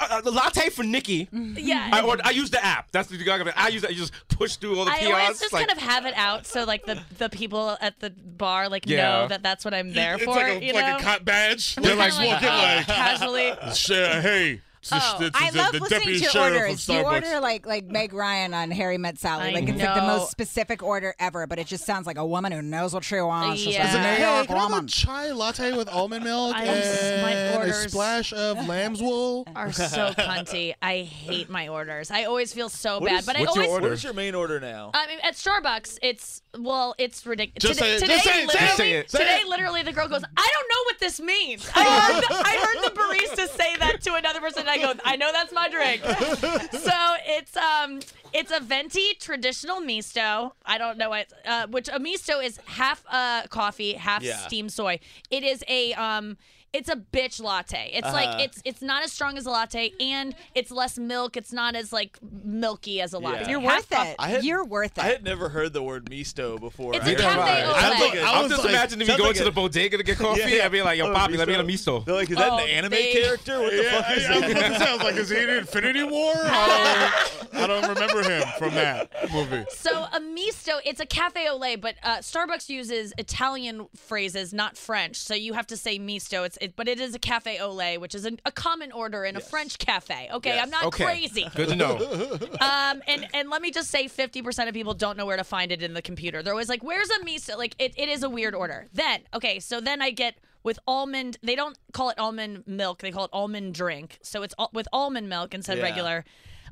[0.00, 1.28] uh, the latte for Nikki.
[1.32, 1.88] Yeah.
[1.92, 2.90] I ordered, I use the app.
[2.90, 3.90] That's the I use that.
[3.92, 5.14] You just push through all the I kiosks.
[5.22, 8.10] always just like, kind of have it out so like the the people at the
[8.10, 8.96] bar like Yeah.
[9.22, 10.30] know that that's what I'm there it's for.
[10.34, 10.96] like a, you like know?
[10.96, 11.76] a cot badge.
[11.76, 13.52] They're kinda like walking like, casually.
[13.74, 14.60] "Shit, hey.
[14.82, 16.88] This, Oh, this I love the, the listening to your orders.
[16.88, 19.50] You order like like Meg Ryan on Harry Met Sally.
[19.50, 22.26] I like it's like the most specific order ever, but it just sounds like a
[22.26, 23.60] woman who knows what she wants.
[23.60, 23.84] She's Yeah.
[23.84, 26.64] just a New Hey, York can I have a chai latte with almond milk I
[26.66, 29.46] just- my and a splash of lamb's wool?
[29.54, 30.74] Are so cunty.
[30.82, 32.10] I hate my orders.
[32.10, 33.70] I always feel so What bad, is- but what's I your always.
[33.70, 33.88] order?
[33.90, 34.90] What's your main order now?
[34.94, 37.78] I mean, at Starbucks, it's well, it's ridiculous.
[37.78, 38.00] Just today, say it.
[38.00, 38.76] today, Just say it.
[38.76, 38.96] Say it.
[38.98, 39.48] literally, Say today, it.
[39.48, 42.84] literally, the girl goes, "I don't know what this means." I heard, the, I heard
[42.92, 44.66] the barista say that to another person.
[44.72, 46.02] I go, "I know that's my drink."
[46.72, 48.00] so it's um,
[48.32, 50.54] it's a venti traditional misto.
[50.64, 54.36] I don't know what, uh, which a misto is half uh coffee, half Yeah.
[54.46, 54.98] steamed soy.
[55.30, 56.36] It is a um.
[56.72, 57.90] It's a bitch latte.
[57.92, 58.14] It's Uh-huh.
[58.16, 61.36] like it's it's not as strong as a latte, and it's less milk.
[61.36, 63.42] It's not as like milky as a latte.
[63.42, 63.50] Yeah.
[63.50, 64.16] You're worth coffee- it.
[64.18, 65.04] I had- You're worth it.
[65.04, 66.94] I had never heard the word misto before.
[66.94, 67.66] It's I a heard cafe about it.
[67.66, 68.08] au Sounds lait.
[68.08, 69.50] like a- I I'm was just like- imagining me sounds going like to a- the
[69.50, 70.40] bodega to get coffee.
[70.40, 70.64] Yeah, yeah.
[70.64, 71.66] I'd be like, yo, Oh, let me get a misto.
[71.66, 72.00] misto.
[72.06, 73.60] They're like, is that Oh, an anime they- character?
[73.60, 74.50] What the Yeah, fuck is I, I that?
[74.50, 76.32] about to say, I was like, is he in Infinity War?
[76.36, 77.12] I
[77.52, 79.64] don't, I don't remember him from that movie.
[79.70, 84.78] So a misto, it's a cafe au lait, but uh, Starbucks uses Italian phrases, not
[84.78, 85.16] French.
[85.16, 86.44] So you have to say misto.
[86.44, 89.24] It's it, but it is a cafe au lait, which is a, a common order
[89.24, 90.28] in a French cafe.
[90.32, 90.62] Okay, Yes.
[90.64, 91.04] I'm not Okay.
[91.04, 91.46] crazy.
[91.54, 91.98] Good to know.
[92.60, 95.72] Um, and and let me just say, 50% of people don't know where to find
[95.72, 96.42] it in the computer.
[96.42, 98.88] They're always like, "Where's a miso?" Like it, it is a weird order.
[98.92, 101.38] Then okay, so then I get with almond.
[101.42, 103.00] They don't call it almond milk.
[103.00, 104.18] They call it almond drink.
[104.22, 106.24] So it's al- with almond milk instead of regular.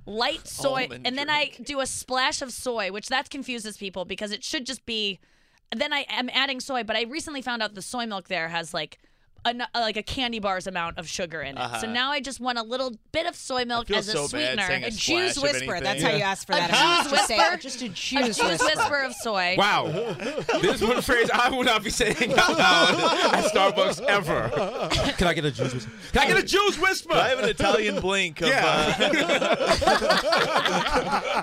[0.07, 4.05] light soy, Almond and then I do a splash of soy, which that confuses people
[4.05, 5.19] because it should just be.
[5.75, 8.73] Then I am adding soy, but I recently found out the soy milk there has
[8.75, 8.99] like.
[9.47, 11.61] A, like a candy bar's amount of sugar in it.
[11.61, 11.87] So Uh-huh.
[11.87, 14.67] now I just want a little bit of soy milk as a so sweetener.
[14.67, 15.81] saying a A splash Jews whisper.
[15.81, 16.71] That's how you ask for A that.
[17.05, 17.57] Jews Just say- whisper?
[17.57, 18.65] Just a a Jews Jews whisper.
[18.67, 19.55] whisper of soy.
[19.57, 19.87] Wow.
[20.61, 24.51] this is one phrase I will not be saying out loud at Starbucks ever.
[25.17, 25.91] Can I get a juice whisper?
[26.13, 27.15] Can I get a juice whisper?
[27.15, 28.95] I have an Italian blink of Yeah.
[28.99, 29.13] uh,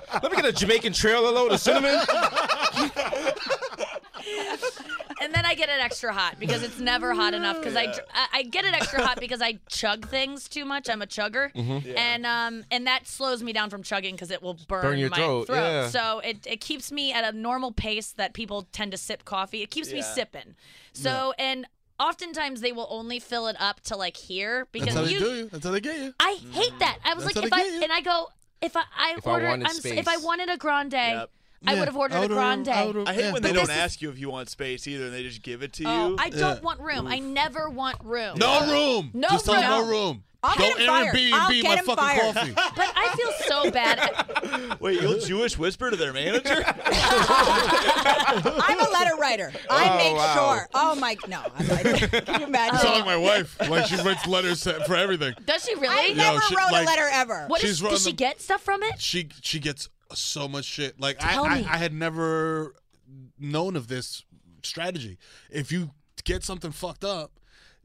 [0.21, 1.99] Let me get a Jamaican trailer load of cinnamon.
[5.27, 7.57] And then I get it extra hot because it's never hot enough.
[7.57, 10.89] Because I, I I get it extra hot because I chug things too much.
[10.89, 11.51] I'm a chugger,
[11.97, 15.09] and um and that slows me down from chugging because it will burn, Burn your
[15.09, 15.89] my throat, yeah.
[15.89, 19.61] So it it keeps me at a normal pace that people tend to sip coffee.
[19.63, 20.55] It keeps me sipping.
[20.93, 21.67] So and
[21.99, 25.19] oftentimes they will only fill it up to like here because That's how they you.
[25.19, 25.49] do you.
[25.49, 26.13] That's how they get you.
[26.21, 26.99] I hate that.
[27.03, 28.29] I was That's like, if I and I go
[28.61, 31.31] if I I If I ordered I'm, s- if I wanted a grande, Yep.
[31.65, 32.69] I would have ordered a Outer- grande.
[32.69, 33.31] outer- I hate Yeah.
[33.33, 35.23] when they But don't this is- ask you if you want space either, and they
[35.23, 36.13] just give it to oh, you.
[36.13, 36.59] Oh, I don't Yeah.
[36.61, 37.07] want room.
[37.07, 38.37] I never want room.
[38.37, 39.11] No room.
[39.13, 39.89] No Just tell them no room.
[39.89, 40.23] room.
[40.43, 41.15] I'll Don't get him fired.
[41.15, 42.35] Airbnb I'll my get him fucking fired.
[42.35, 42.53] coffee.
[42.75, 44.77] But I feel so bad.
[44.79, 46.63] Wait, you'll Jewish whisper to their manager?
[46.65, 49.51] I'm a letter writer.
[49.69, 50.53] I Oh, make wow.
[50.55, 50.69] sure.
[50.75, 51.41] Oh my, no.
[51.57, 51.83] I'm like,
[52.25, 52.75] can you imagine?
[52.75, 53.57] You sound like my wife.
[53.67, 55.33] Like she writes letters for everything.
[55.45, 56.09] Does she I really?
[56.09, 57.45] Yo, never she- wrote like- a letter ever.
[57.47, 57.81] What She's is?
[57.83, 59.01] run Does she get stuff from it?
[59.01, 60.99] She she gets so much shit.
[60.99, 61.55] Like I, I.
[61.57, 62.75] I had never
[63.39, 64.23] known of this
[64.63, 65.17] strategy.
[65.49, 65.91] If you
[66.23, 67.39] get something fucked up,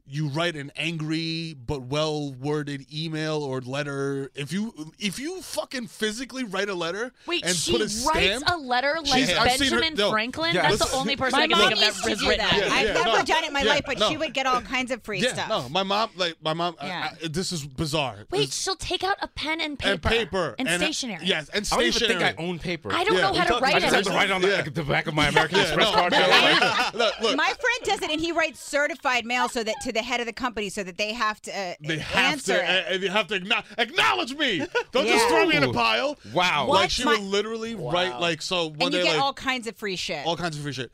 [0.05, 4.29] you write an angry but well worded email or letter.
[4.35, 8.43] If you if you fucking physically write a letter Wait, and she put a writes
[8.47, 10.11] a letter like She's- I've her- Benjamin no.
[10.11, 10.55] Franklin.
[10.55, 10.69] Yeah.
[10.69, 12.29] That's the only person My I can mom think of used that to has do
[12.29, 12.51] written that.
[12.59, 12.67] that.
[12.67, 13.23] Yeah, I've yeah, never no.
[13.23, 14.09] done it in my Yeah, life, but no.
[14.09, 15.47] she would get all kinds of free yeah, stuff.
[15.49, 16.75] no, my mom like my mom.
[16.81, 17.09] I- Yeah.
[17.23, 18.25] I- this is bizarre.
[18.29, 19.91] Wait, It's- she'll take out a pen and paper.
[19.93, 21.19] and paper and, and uh, stationery.
[21.23, 22.19] Yes, and I don't even stationery.
[22.25, 22.91] think I own paper.
[22.91, 24.83] I don't Yeah, know how to talked- write I just have to write on the,
[24.85, 26.11] back of my American Express card.
[26.93, 30.01] look, look, My friend does it, and he writes certified mail so that to the
[30.01, 33.01] head of the company, so that they have to uh, They have answer to, it.
[33.01, 34.65] they have to acknow- acknowledge me.
[34.91, 36.17] Don't just throw me in a pile.
[36.33, 36.67] Wow.
[36.67, 39.33] Like she My- would literally write like so one and you day get like all
[39.33, 40.25] kinds of free shit.
[40.25, 40.91] all kinds of free shit.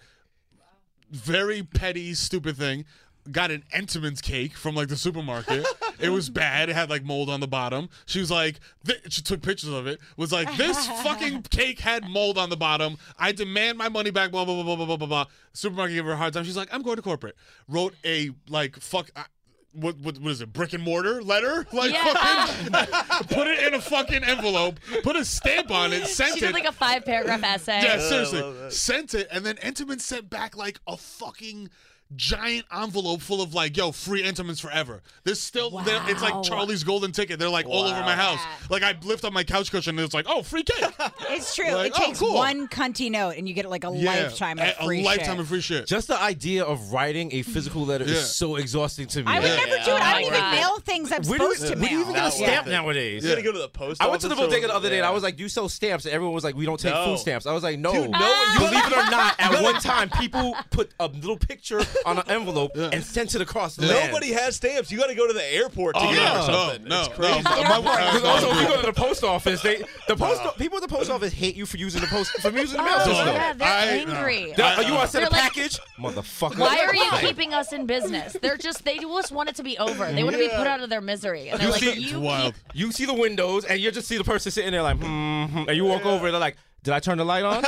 [1.11, 2.85] Very petty, stupid thing.
[3.31, 5.65] Got an Entenmann's cake from like the supermarket.
[5.99, 6.69] it was bad.
[6.69, 7.89] It had like mold on the bottom.
[8.07, 9.99] She was like, th- she took pictures of it.
[10.17, 12.97] Was like, this fucking cake had mold on the bottom.
[13.19, 14.31] I demand my money back.
[14.31, 15.07] Blah blah blah blah blah blah blah.
[15.07, 15.25] blah.
[15.53, 16.43] Supermarket gave her a hard time.
[16.43, 17.35] She's like, I'm going to corporate.
[17.67, 19.09] Wrote a like fuck.
[19.15, 19.25] I,
[19.73, 20.51] what, what what is it?
[20.51, 21.67] Brick and mortar letter?
[21.73, 22.45] Like Yeah.
[22.47, 24.79] fucking put it in a fucking envelope.
[25.03, 26.07] Put a stamp on it.
[26.07, 26.47] Sent She it.
[26.47, 27.81] did like a five paragraph essay.
[27.83, 28.71] Yeah, seriously.
[28.71, 31.69] Sent it, and then Entenmann sent back like a fucking
[32.15, 35.01] giant envelope full of like, yo, free Entenmann's forever.
[35.23, 37.37] This still, they're- it's like Charlie's golden ticket.
[37.39, 38.39] They're like all over my house.
[38.69, 40.85] Like I lift up my couch cushion, and it's like, oh, free cake.
[41.31, 41.71] It's true.
[41.71, 42.33] Like, it oh, takes cool.
[42.33, 45.35] one cunty note, and you get like a Yeah, lifetime of a, free a lifetime
[45.35, 45.39] shit.
[45.39, 45.85] of free shit.
[45.87, 48.13] Just the idea of writing a physical letter Yeah.
[48.15, 49.31] is so exhausting to me.
[49.31, 49.55] I would Yeah.
[49.57, 49.87] never do it.
[49.89, 52.01] Oh I don't even mail things I'm Where do, supposed we, to where do you
[52.01, 53.23] even get a stamp nowadays?
[53.23, 54.97] You gotta go to the post I went to the office bodega the other day
[54.97, 55.05] and.
[55.05, 57.05] I was like, "Do you sell stamps?" And everyone was like, "We don't take No.
[57.05, 59.75] food stamps." I was like, "No, Dude, no, no." Believe it or not, at one
[59.81, 64.11] time, people put a little picture on an envelope and sent it across the land.
[64.11, 64.91] Nobody has stamps.
[64.91, 66.87] You got to go to the airport to Oh, get no, it or something.
[66.87, 67.15] no, it's no.
[67.15, 67.43] crazy.
[67.43, 70.77] My- my- uh, also, if you go to the post office, they the post people
[70.77, 73.05] at the post office hate you for using the post for using the mail Oh,
[73.05, 73.27] system.
[73.27, 74.53] yeah, they're I- angry.
[74.55, 76.57] They're like, oh, you want to send a They're like- package, motherfucker?
[76.59, 78.35] Why are you keeping us in business?
[78.41, 80.11] They're just they just want it to be over.
[80.11, 81.49] They want to be put out of their misery.
[81.49, 84.17] And they're You like, see- you keep You see the windows, and you just see
[84.17, 86.93] the person sitting there like, hmm, hmm, and you walk over, and they're like, "Did
[86.93, 87.63] I turn the light on?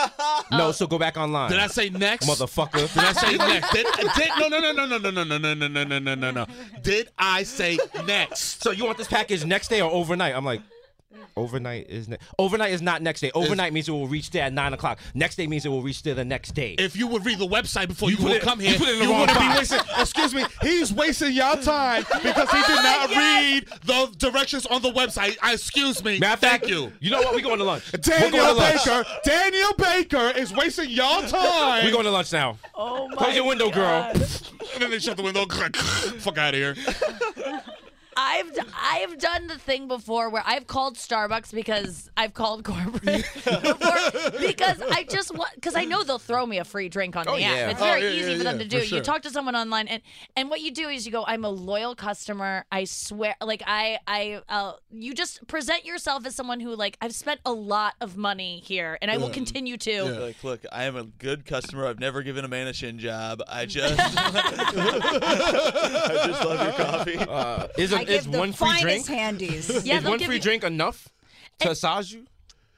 [0.52, 2.28] no, so go back online." Did I say next?
[2.28, 2.94] motherfucker?
[2.94, 3.72] Did I say next?
[3.72, 6.16] Did, did, no, no, no, no, no, no, no, no, no, no, no, no, no,
[6.16, 6.46] no, no.
[6.82, 8.64] Did I say next?
[8.64, 10.36] So you want this package next day or overnight?
[10.36, 10.62] I'm like,
[11.36, 13.32] overnight is ne- overnight is not next day.
[13.34, 15.00] Overnight means it will reach there at nine o'clock.
[15.14, 16.76] Next day means it will reach there the next day.
[16.78, 18.94] If you would read the website before you, put would it- come here, put it
[18.94, 19.80] in the you wouldn't be wasting.
[19.98, 24.92] Excuse me, he's wasting your time because he did not read the directions on the
[24.92, 25.38] website.
[25.42, 26.20] I, excuse me.
[26.20, 26.92] Matter Thank you.
[27.00, 27.36] You know what?
[27.36, 27.92] We going to lunch.
[27.94, 28.86] We're Daniel going to lunch.
[28.86, 29.06] Baker.
[29.24, 31.86] Daniel Baker is wasting your time.
[31.86, 32.58] We're going to lunch now.
[32.76, 34.12] Oh my Close your window, girl.
[34.74, 35.46] And then they shut the window.
[35.48, 36.76] Fuck out of here.
[38.24, 43.02] I've d- I've done the thing before where I've called Starbucks because I've called corporate
[43.34, 47.28] before because I just want because I know they'll throw me a free drink on
[47.28, 47.72] Oh, the app.
[47.72, 48.82] It's Oh, very yeah, easy yeah, for them to do.
[48.82, 49.00] sure.
[49.00, 50.02] You talk to someone online and
[50.36, 52.66] and what you do is you go, I'm a loyal customer.
[52.72, 57.16] I swear, like I I uh, you just present yourself as someone who like I've
[57.16, 60.04] spent a lot of money here and I will continue to.
[60.04, 61.88] Like, look, I am a good customer.
[61.88, 63.42] I've never given a man a shin job.
[63.48, 67.18] I just, I just love your coffee.
[67.18, 69.08] Uh, is, a, I is give the one free drink?
[69.08, 69.70] handies.
[69.86, 71.08] Yeah, is they'll one give free you- drink enough?
[71.60, 72.26] to massage you?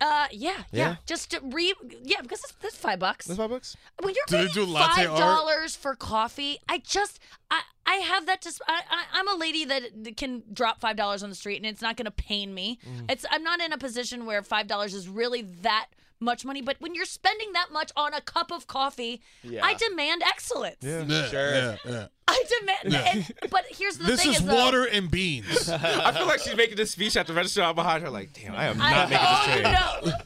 [0.01, 0.95] Uh, yeah, yeah, Yeah?
[1.05, 3.25] Just to re, yeah, because that's, that's five bucks.
[3.25, 3.77] That's five bucks.
[4.01, 5.19] When you're Do they paying do latte five art?
[5.19, 7.19] dollars for coffee, I just
[7.49, 8.41] I I have that.
[8.41, 11.65] Just I, I I'm a lady that can drop five dollars on the street and
[11.65, 12.79] it's not going to pain me.
[12.85, 13.09] Mm.
[13.11, 15.87] It's I'm not in a position where five dollars is really that
[16.23, 16.61] much money.
[16.61, 19.65] But when you're spending that much on a cup of coffee, Yeah.
[19.65, 20.77] I demand excellence.
[20.81, 21.53] Yeah, Sure.
[21.55, 22.05] yeah, yeah.
[22.27, 22.93] I demand.
[22.93, 23.11] Yeah.
[23.41, 25.69] And, but here's the This thing: this is though, water and beans.
[25.69, 28.09] I feel like she's making this speech at the register I'm behind her.
[28.09, 30.13] Like, damn, I am not I, making this trade.
[30.13, 30.17] no.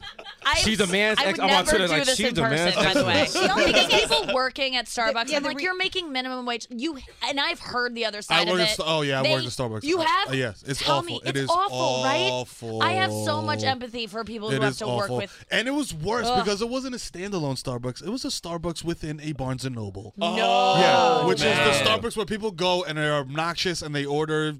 [0.50, 2.28] I, She's a man's I ex- would I'm on never Twitter, do like, this she's
[2.32, 3.12] in a man's person, by the way.
[3.20, 3.46] excellence.
[3.48, 6.46] The only because people working at Starbucks, yeah, I'm the like, re- you're making minimum
[6.46, 6.66] wage.
[6.70, 8.68] You and I've heard the other I side work of it.
[8.70, 9.82] Sta- oh, yeah, I They- work at Starbucks.
[9.84, 10.30] You have?
[10.30, 11.06] Uh, yes, it's Tell awful.
[11.16, 12.28] Me, It it's is awful, right?
[12.32, 12.82] awful.
[12.82, 15.16] I have so much empathy for people who It have to awful.
[15.16, 15.44] work with.
[15.50, 16.42] And it was worse Ugh.
[16.44, 18.02] because it wasn't a standalone Starbucks.
[18.02, 20.14] It was a Starbucks within a Barnes and Noble.
[20.16, 20.36] No.
[20.36, 21.68] Yeah, which man.
[21.68, 24.54] is the Starbucks where people go and they're obnoxious and they order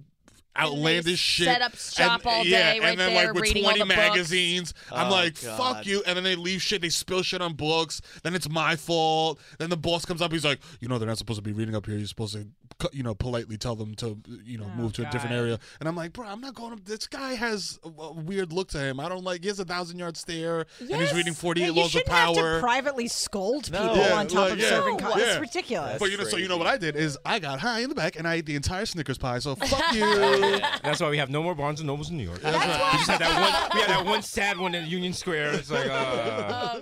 [0.58, 1.46] outlandish shit.
[1.46, 3.70] set up shop and, all yeah, day right and then there, like with reading all
[3.70, 3.96] 20 the books.
[3.96, 4.74] magazines.
[4.92, 5.56] I'm Oh, like, God.
[5.76, 6.02] fuck you.
[6.06, 6.82] And then they leave shit.
[6.82, 8.00] They spill shit on books.
[8.22, 9.38] Then it's my fault.
[9.58, 10.32] Then the boss comes up.
[10.32, 11.96] He's like, you know, they're not supposed to be reading up here.
[11.96, 12.46] You're supposed to,
[12.78, 15.58] cu- you know, politely tell them to, you know, Oh, move to a different area.
[15.80, 16.84] And I'm like, bro, I'm not going up.
[16.84, 19.00] This guy has a, a weird look to him.
[19.00, 19.42] I don't like.
[19.42, 21.14] He has a thousand yard stare, and he's Yes.
[21.14, 22.54] reading 48 Yeah, you laws of shouldn't have power.
[22.56, 24.68] to privately scold people Yeah, on top like, of yeah.
[24.68, 25.08] serving No.
[25.08, 25.20] coffee.
[25.20, 25.26] Yeah.
[25.32, 25.98] It's ridiculous.
[25.98, 27.94] But you know, so you know what I did is I got high in the
[27.94, 29.38] back and I ate the entire Snickers pie.
[29.38, 30.04] So fuck you.
[30.82, 32.38] That's why we have no more Barnes and Nobles in New York.
[32.42, 33.76] We just had that one.
[33.78, 35.54] We had that one sad one in Union Square.
[35.54, 36.80] It's like, uh,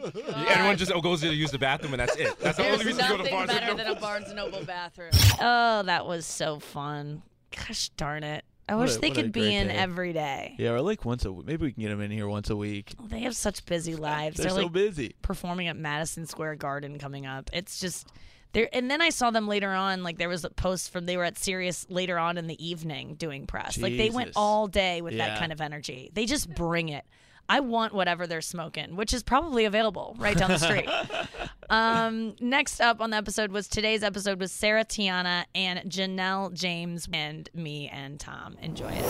[0.48, 2.38] everyone just goes there to use the bathroom, and that's it.
[2.40, 3.85] That's the There's only reason to go to Barnes and better Noble.
[3.85, 5.11] than a Barnes and Noble bathroom.
[5.40, 7.22] Oh, that was so fun.
[7.55, 8.44] Gosh darn it.
[8.68, 9.74] I What wish a- they could be in day.
[9.74, 10.57] every day.
[10.59, 11.46] Yeah, or like once a week.
[11.46, 12.94] maybe we can get them in here once a week.
[13.09, 14.37] They have such busy lives.
[14.38, 15.14] They're They're, so like busy.
[15.22, 17.48] performing at Madison Square Garden coming up.
[17.52, 18.09] It's just
[18.53, 18.69] there.
[18.73, 20.03] And then I saw them later on.
[20.03, 23.15] Like there was a post from they were at Sirius later on in the evening
[23.15, 23.79] doing press.
[23.79, 26.11] Like they went all day with that kind of energy.
[26.15, 27.05] They just bring it.
[27.49, 30.89] I want whatever they're smoking, which is probably available right down the street.
[31.71, 37.07] um, next up on the episode was today's episode was Sarah Tiana and Janelle James
[37.13, 38.57] and me and Tom.
[38.63, 39.05] Enjoy it.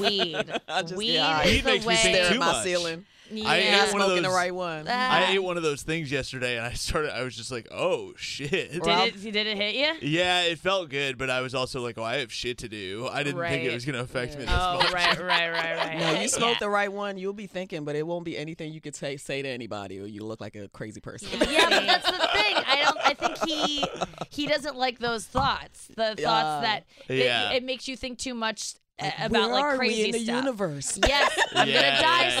[0.00, 0.34] Weed.
[0.68, 1.44] I just Weed get high.
[1.44, 2.64] is Weed the makes me think too my much.
[2.64, 3.04] ceiling.
[3.30, 3.48] Yeah.
[3.48, 4.22] I ate one of those.
[4.22, 4.86] the right one.
[4.88, 5.12] Ah.
[5.18, 7.16] I ate one of those things yesterday, and I started.
[7.16, 9.22] I was just like, "Oh shit!" Did it?
[9.32, 10.08] Did it hit you?
[10.08, 13.08] Yeah, it felt good, but I was also like, "Oh, I have shit to do."
[13.10, 14.92] I didn't think it was gonna affect me this Oh, much.
[14.92, 15.98] right, right, right, right.
[16.14, 16.58] No, you smoke yeah.
[16.60, 19.42] the right one, you'll be thinking, but it won't be anything you could say say
[19.42, 21.28] to anybody, or you look like a crazy person.
[21.32, 22.56] Yeah, but that's the thing.
[22.56, 22.98] I don't.
[23.06, 23.84] I think he
[24.30, 25.86] he doesn't like those thoughts.
[25.88, 26.60] The thoughts Yeah.
[26.60, 27.50] that, that Yeah.
[27.52, 30.18] it makes you think too much uh, about Where like are crazy we in the
[30.24, 30.44] stuff.
[30.44, 30.98] universe?
[31.06, 32.40] Yes, I'm Yeah, gonna die yeah,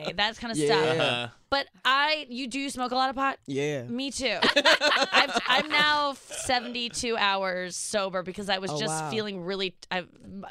[0.00, 0.12] someday.
[0.16, 0.66] That kind of Yeah.
[0.66, 0.98] stuff.
[1.00, 3.38] Uh, But I, you do smoke a lot of pot?
[3.46, 3.84] Yeah.
[3.84, 4.38] Me too.
[4.56, 9.10] I've, I'm now 72 hours sober because I was Oh, just wow.
[9.10, 9.76] feeling really.
[9.90, 10.04] I,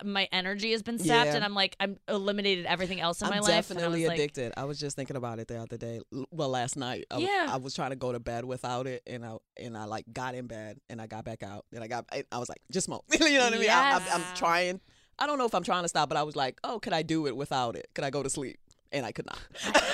[0.03, 1.35] my energy has been sapped, Yeah.
[1.35, 3.69] and I'm like I'm eliminated everything else in I'm my life.
[3.69, 4.53] and I definitely was like, addicted.
[4.55, 5.99] I was just thinking about it the other day.
[6.13, 7.05] L- Well, last night.
[7.11, 7.47] I, was- Yeah.
[7.51, 10.35] I was trying to go to bed without it, and I and I like got
[10.35, 12.05] in bed, and I got back out, and I got.
[12.13, 13.03] I, I was like, just smoke.
[13.11, 13.69] you know what I mean?
[13.69, 14.39] I, I'm, I'm Yes.
[14.39, 14.79] trying.
[15.19, 17.01] I don't know if I'm trying to stop, but I was like, oh, could I
[17.03, 17.87] do it without it?
[17.93, 18.57] Could I go to sleep?
[18.91, 19.39] And I could not.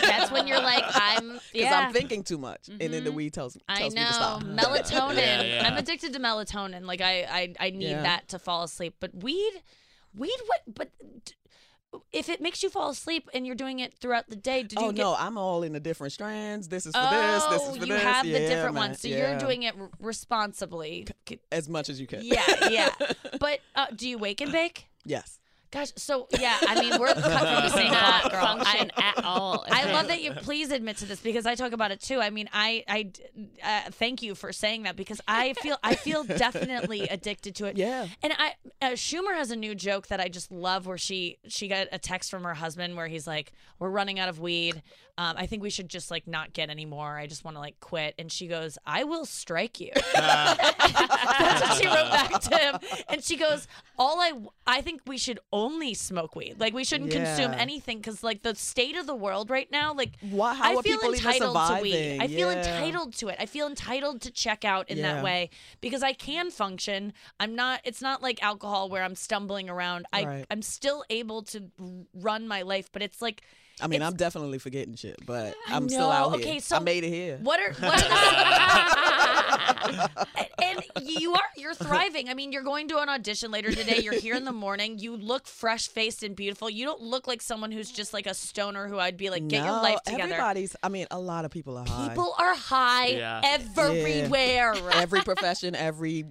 [0.02, 1.34] That's when you're like I'm.
[1.34, 1.80] Because Yeah.
[1.88, 3.16] I'm thinking too much, and then the mm-hmm.
[3.16, 4.44] weed tells, I tells me to know stop.
[4.44, 5.16] melatonin.
[5.18, 5.68] Yeah, yeah.
[5.68, 6.84] I'm addicted to melatonin.
[6.86, 8.02] Like I, I, I need Yeah.
[8.02, 8.96] that to fall asleep.
[9.00, 9.54] But weed,
[10.14, 10.62] weed, what?
[10.76, 10.90] But
[11.24, 11.34] d-
[12.12, 14.88] if it makes you fall asleep and you're doing it throughout the day, did oh
[14.88, 15.02] you get?
[15.02, 16.68] no, I'm all in the different strands.
[16.68, 17.44] This is for oh, this.
[17.46, 18.04] This is for you this.
[18.04, 18.90] have the different man.
[18.90, 19.30] ones, so Yeah.
[19.32, 21.08] you're doing it r- responsibly.
[21.52, 22.22] as much as you can.
[22.24, 22.90] Yeah, yeah.
[23.40, 24.88] But uh, do you wake and bake?
[25.06, 25.40] yes.
[25.72, 28.42] Gosh, so yeah, I mean we're cut from the same Not cloth, girl.
[28.42, 29.66] function I, at all.
[29.72, 32.20] I love that you please admit to this because I talk about it too.
[32.20, 33.12] I mean, I I
[33.64, 37.78] uh, thank you for saying that because I feel I feel definitely addicted to it.
[37.78, 38.08] Yeah.
[38.24, 41.68] And I uh, Schumer has a new joke that I just love where she she
[41.68, 44.82] got a text from her husband where he's like, "We're running out of weed.
[45.20, 47.18] Um, I think we should just like not get any more.
[47.18, 51.78] I just want to like quit." And she goes, "I will strike you." That's what
[51.82, 53.04] she wrote back to him.
[53.10, 54.32] And she goes, "All I
[54.66, 56.56] I think we should only smoke weed.
[56.60, 60.14] Like we shouldn't consume anything cuz like the state of the world right now, like
[60.22, 60.54] Why?
[60.54, 62.20] How I feel entitled to weed.
[62.22, 62.60] I feel Yeah.
[62.60, 63.36] entitled to it.
[63.40, 65.16] I feel entitled to check out in Yeah.
[65.16, 65.50] that way
[65.82, 67.14] because I can function.
[67.40, 70.06] I'm not it's not like alcohol where I'm stumbling around.
[70.14, 70.46] I Right.
[70.50, 71.72] I'm still able to
[72.14, 73.42] run my life, but it's like
[73.82, 76.40] I mean, it's- I'm definitely forgetting shit, but I I'm still out here.
[76.42, 77.38] Okay, so I made it here.
[77.42, 78.16] What are what are the
[80.64, 82.30] and, and you are you're thriving.
[82.30, 84.00] I mean, you're going to an audition later today.
[84.02, 85.00] You're here in the morning.
[85.00, 86.70] You look fresh faced and beautiful.
[86.70, 89.64] You don't look like someone who's just like a stoner who I'd be like, get
[89.64, 90.24] your No, life together.
[90.34, 90.76] Everybody's.
[90.84, 92.10] I mean, a lot of people are high.
[92.10, 93.42] People are high Yeah.
[93.44, 94.74] everywhere.
[94.94, 96.26] every profession, every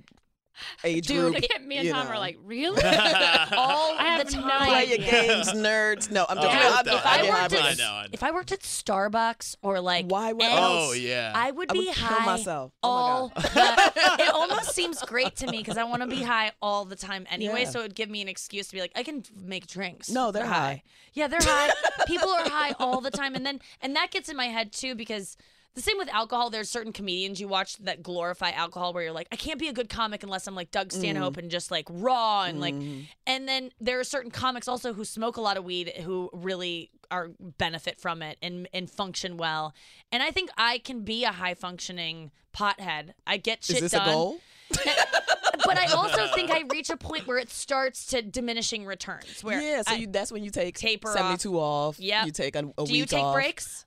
[0.84, 1.66] age Dude, group.
[1.66, 2.12] me and you Tom know.
[2.12, 2.82] are like, really?
[2.84, 4.68] All I have the time.
[4.68, 6.10] Play your games, nerds.
[6.10, 8.02] No, I'm Oh, just Dude, I'm, if I'm, I worked I'm, I at know, I
[8.02, 8.08] know.
[8.12, 11.32] if I worked at Starbucks or like Why would- any- Oh, yeah.
[11.34, 12.72] I would I be would kill high myself.
[12.82, 13.32] Oh all.
[13.36, 16.84] my the- it almost seems great to me because I want to be high all
[16.84, 17.62] the time anyway.
[17.62, 17.70] Yeah.
[17.70, 20.08] So it would give me an excuse to be like, I can make drinks.
[20.10, 20.82] No, for they're high.
[21.14, 21.70] Yeah, they're high.
[22.06, 24.94] People are high all the time, and then and that gets in my head too
[24.94, 25.36] because.
[25.74, 26.50] The same with alcohol.
[26.50, 29.72] There's certain comedians you watch that glorify alcohol, where you're like, I can't be a
[29.72, 31.38] good comic unless I'm like Doug Stanhope mm.
[31.38, 32.74] and just like raw and like.
[32.74, 33.02] Mm-hmm.
[33.26, 36.90] And then there are certain comics also who smoke a lot of weed who really
[37.10, 39.72] are benefit from it and and function well.
[40.10, 43.12] And I think I can be a high functioning pothead.
[43.26, 44.08] I get shit Is this done.
[44.08, 44.38] a goal?
[44.70, 49.42] But I also think I reach a point where it starts to diminishing returns.
[49.42, 51.98] Where yeah, so I- you, that's when you take taper 72 off.
[51.98, 52.26] Yep.
[52.26, 53.34] You take a, a do you take off.
[53.34, 53.84] breaks?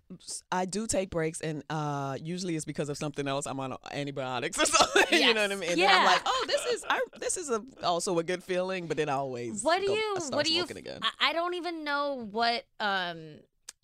[0.52, 3.46] I do take breaks, and uh, usually it's because of something else.
[3.46, 5.22] I'm on antibiotics or something.
[5.22, 5.60] you know what I Yes.
[5.60, 5.70] mean?
[5.72, 6.06] And then I'm Yeah.
[6.12, 8.88] like, oh, this is I, this is a, also a good feeling.
[8.88, 10.16] But then I always What do go- you?
[10.32, 10.64] What do you?
[10.64, 11.00] again.
[11.02, 13.36] I, I don't even know what um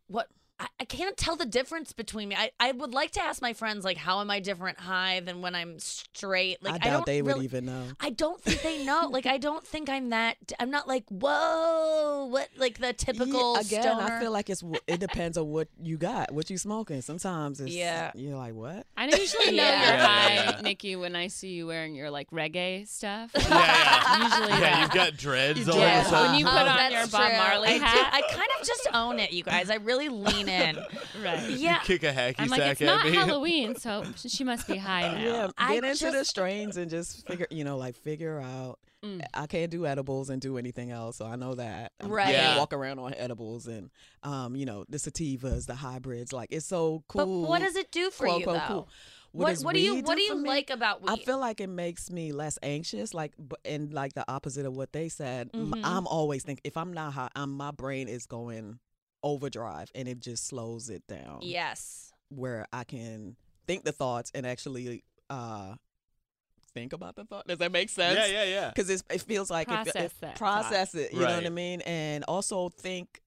[0.08, 0.28] what.
[0.60, 2.36] I, I can't tell the difference between me.
[2.36, 5.42] I, I would like to ask my friends like how am I different high than
[5.42, 6.64] when I'm straight?
[6.64, 7.84] Like I I, doubt don't they would even know.
[8.00, 9.08] I don't think they know.
[9.12, 10.38] like I don't think I'm that.
[10.60, 12.26] I'm not like whoa.
[12.30, 14.02] What like the typical Yeah, again, stoner.
[14.14, 17.02] I feel like it's it depends on what you got, what you smoking.
[17.02, 18.12] Sometimes it's Yeah.
[18.16, 18.86] you're like what?
[18.98, 19.90] I usually know Yeah.
[19.90, 20.62] you're high, yeah.
[20.62, 23.32] Nikki, when I see you wearing your like reggae stuff.
[23.36, 24.24] Yeah, yeah.
[24.24, 26.32] Usually yeah, you've got dreads You all of a sudden.
[26.32, 27.38] When you Oh, put on oh, your Bob true.
[27.38, 28.10] Marley I do- hat.
[28.14, 29.70] I kind of just own it, you guys.
[29.70, 30.78] I really lean in.
[31.24, 31.50] Right.
[31.50, 31.80] Yeah.
[31.80, 33.14] Kick a hacky I'm like, sack it's at not me.
[33.16, 35.20] Halloween, so she must be high now.
[35.24, 38.78] Yeah, I get into the strains and just figure, you know, like figure out.
[39.04, 39.22] Mm.
[39.34, 41.92] I can't do edibles and do anything else, so I know that.
[42.02, 42.28] I'm- Right.
[42.28, 42.58] I Yeah.
[42.58, 43.90] walk around on edibles and,
[44.24, 46.34] um, you know, the sativas, the hybrids.
[46.34, 47.44] Like it's so cool.
[47.44, 48.74] But what does it do for quote, you unquote, though?
[48.74, 48.90] cool.
[49.34, 50.50] What, does what do you weed what do you me?
[50.50, 51.12] like about weed?
[51.12, 54.76] I feel like it makes me less anxious, like, b- and like the opposite of
[54.76, 55.50] what they said.
[55.54, 55.82] M- Mhm.
[55.84, 58.80] I'm always think if I'm not high, I'm, my brain is going
[59.24, 61.40] overdrive, and it just slows it down.
[61.42, 62.12] yes.
[62.30, 63.36] where I can
[63.68, 65.76] think the thoughts and actually uh
[66.74, 67.48] think about the thought.
[67.48, 68.18] Does that make sense?
[68.18, 68.72] Yeah, yeah, yeah.
[68.74, 71.14] Because it feels like if- Process if, that process it.
[71.14, 71.82] You know what I mean?
[71.82, 73.22] And also think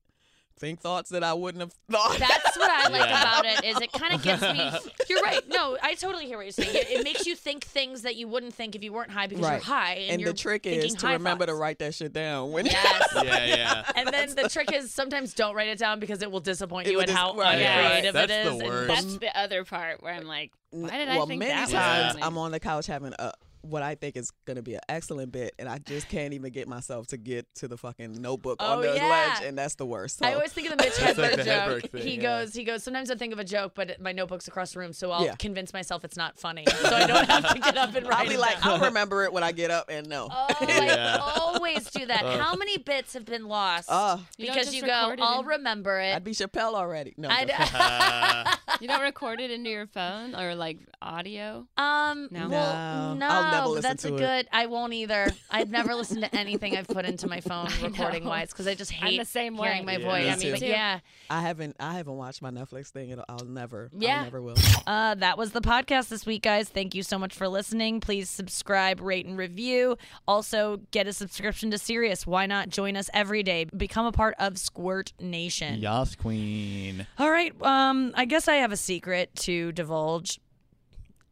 [0.60, 2.18] think thoughts that I wouldn't have thought.
[2.18, 3.22] That's what I like Yeah.
[3.22, 3.64] about it.
[3.64, 4.92] Is it kind of gets me.
[5.08, 5.40] You're right.
[5.48, 6.70] No, I totally hear what you're saying.
[6.74, 9.48] It, it makes you think things that you wouldn't think if you weren't high because
[9.48, 9.94] you're high.
[9.94, 12.66] And, and you're the trick is to high remember to write that shit down when
[12.66, 13.08] Yes.
[13.24, 13.82] Yeah, yeah.
[13.96, 16.90] And then the trick is sometimes don't write it down because it will disappoint It
[16.92, 17.60] you will at dis- how right, right.
[18.04, 18.70] uncreative That's it the is.
[18.80, 21.68] and- That's the other part where I'm like, why did well, I think many that
[21.68, 22.22] times was funny?
[22.22, 23.32] I'm on the couch having a
[23.62, 26.50] what I think is going to be an excellent bit, and I just can't even
[26.52, 29.06] get myself to get to the fucking notebook Oh, on the yeah.
[29.38, 30.18] ledge, and that's the worst.
[30.18, 30.26] So.
[30.26, 31.46] I always think of the Mitch It's like the joke.
[31.84, 32.22] Hedberg thing, he yeah.
[32.22, 32.82] goes, he goes.
[32.82, 35.34] Sometimes I think of a joke, but my notebook's across the room, so I'll Yeah.
[35.36, 38.28] convince myself it's not funny, so I don't have to get up and write I'll
[38.28, 38.80] be it like, down.
[38.80, 40.28] I'll remember it when I get up, and no.
[40.30, 41.18] Oh, Yeah.
[41.20, 42.22] I always do that.
[42.24, 42.40] Ugh.
[42.40, 44.24] How many bits have been lost Oh.
[44.38, 46.14] Because just you go, I'll in- remember it.
[46.14, 47.14] I'd be Chappelle already.
[47.16, 51.66] No, I'd- just- Uh, you don't record it into your phone or like audio?
[51.76, 52.48] Um, No.
[52.48, 53.14] well, No.
[53.14, 54.18] no, I'll never listen that's a it.
[54.18, 54.48] good.
[54.52, 55.30] I won't either.
[55.50, 58.30] I've never listened to anything I've put into my phone I recording know.
[58.30, 59.98] wise because I just I'm hate the same hearing way.
[59.98, 60.24] my Yeah, voice.
[60.24, 60.50] me I mean, too.
[60.52, 63.10] but yeah, I haven't I haven't watched my Netflix thing.
[63.10, 63.90] It'll, I'll never.
[63.96, 64.18] Yeah.
[64.18, 64.56] I'll never will.
[64.86, 66.68] uh, that was the podcast this week, guys.
[66.68, 68.00] Thank you so much for listening.
[68.00, 69.96] Please subscribe, rate, and review.
[70.28, 72.26] Also, get a subscription to Sirius.
[72.26, 73.64] Why not join us every day?
[73.76, 75.80] Become a part of Squirt Nation.
[75.80, 77.06] Yas Queen.
[77.18, 77.52] All right.
[77.62, 80.40] Um, I guess I have a secret to divulge.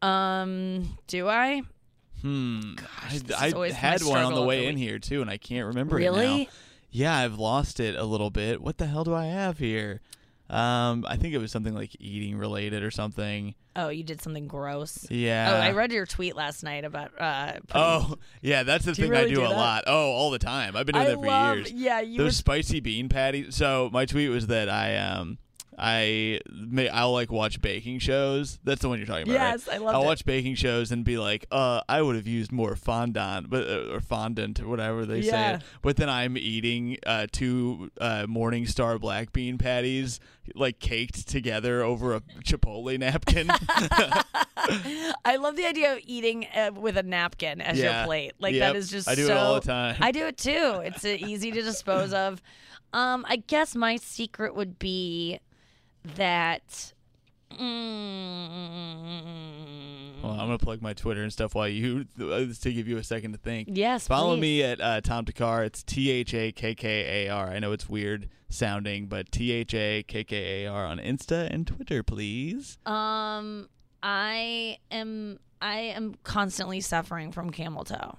[0.01, 1.61] Um, do I?
[2.21, 2.73] Hmm.
[3.11, 5.99] is I, I had one on the way in here too, and I can't remember
[5.99, 6.11] it now.
[6.11, 6.49] Really?
[6.91, 8.61] Yeah, I've lost it a little bit.
[8.61, 10.01] What the hell do I have here?
[10.49, 13.53] Um, I think it was something like eating related or something.
[13.75, 15.05] Oh, you did something gross.
[15.11, 15.53] Yeah.
[15.53, 17.11] Oh, I read your tweet last night about.
[17.19, 19.83] Uh, putting- Oh, yeah, that's the Do thing I do, do a lot.
[19.85, 20.75] Oh, all the time.
[20.75, 21.71] I've been doing I that for love- years.
[21.71, 23.55] yeah, you Those were- spicy bean patties.
[23.55, 25.37] So my tweet was that I um
[25.79, 28.59] I may I'll like watch baking shows.
[28.63, 29.33] That's the one you're talking about.
[29.39, 29.51] right?
[29.51, 30.05] Yes, I loved I'll it.
[30.05, 33.93] watch baking shows and be like, uh, I would have used more fondant, but uh,
[33.93, 35.27] or fondant or whatever they say.
[35.29, 35.55] Yeah.
[35.57, 35.61] It.
[35.81, 40.19] But then I'm eating uh, two uh, Morningstar black bean patties
[40.55, 43.49] like caked together over a Chipotle napkin.
[45.25, 47.99] I love the idea of eating uh, with a napkin as Yeah.
[47.99, 48.33] your plate.
[48.39, 48.61] Like Yep.
[48.73, 49.37] that is just I do it so.
[49.37, 49.95] all the time.
[50.01, 50.81] I do it too.
[50.83, 52.41] It's uh, easy to dispose of.
[52.91, 55.39] Um, I guess my secret would be
[56.15, 56.93] that.
[59.29, 62.97] Mm, Well, I'm gonna plug my Twitter and stuff while you uh, to give you
[62.97, 63.69] a second to think.
[63.71, 64.41] Yes, follow please.
[64.41, 65.65] me at uh, Tom Thakkar.
[65.65, 67.49] It's T H A K K A R.
[67.49, 71.47] I know it's weird sounding, but T H A K K A R on Insta
[71.51, 72.77] and Twitter, please.
[72.85, 73.69] Um,
[74.03, 78.17] I am I am constantly suffering from camel toe.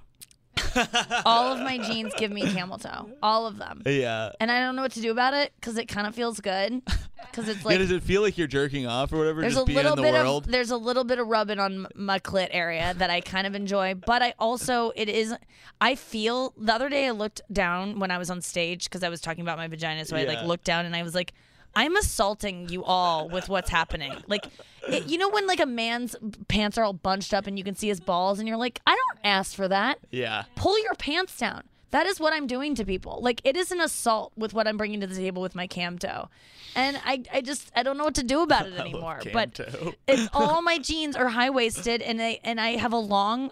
[1.25, 3.11] All of my jeans give me camel toe.
[3.23, 3.83] All of them.
[3.87, 4.33] Yeah.
[4.41, 6.83] And I don't know what to do about it because it kind of feels good.
[7.31, 9.41] Because it's yeah, like does it feel like you're jerking off or whatever?
[9.41, 10.47] there's just a being little in the bit world?
[10.47, 13.55] of there's a little bit of rubbing on my clit area that I kind of
[13.55, 15.35] enjoy, but I also it is
[15.81, 19.09] I feel the other day I looked down when I was on stage because I
[19.09, 21.33] was talking about my vagina, so I like looked down and I was like.
[21.75, 24.13] I'm assaulting you all with what's happening.
[24.27, 24.47] Like,
[24.89, 26.17] it, you know, when like a man's
[26.49, 28.91] pants are all bunched up and you can see his balls, and you're like, I
[28.91, 30.45] don't ask for that yeah.
[30.57, 31.63] pull your pants down.
[31.91, 33.19] That is what I'm doing to people.
[33.21, 35.99] Like it is an assault with what I'm bringing to the table with my cam
[35.99, 36.29] toe.
[36.77, 39.21] And I, I just I don't know what to do about it oh, anymore.
[39.33, 39.59] but
[40.07, 43.51] it's all my jeans are high waisted and I and I have a long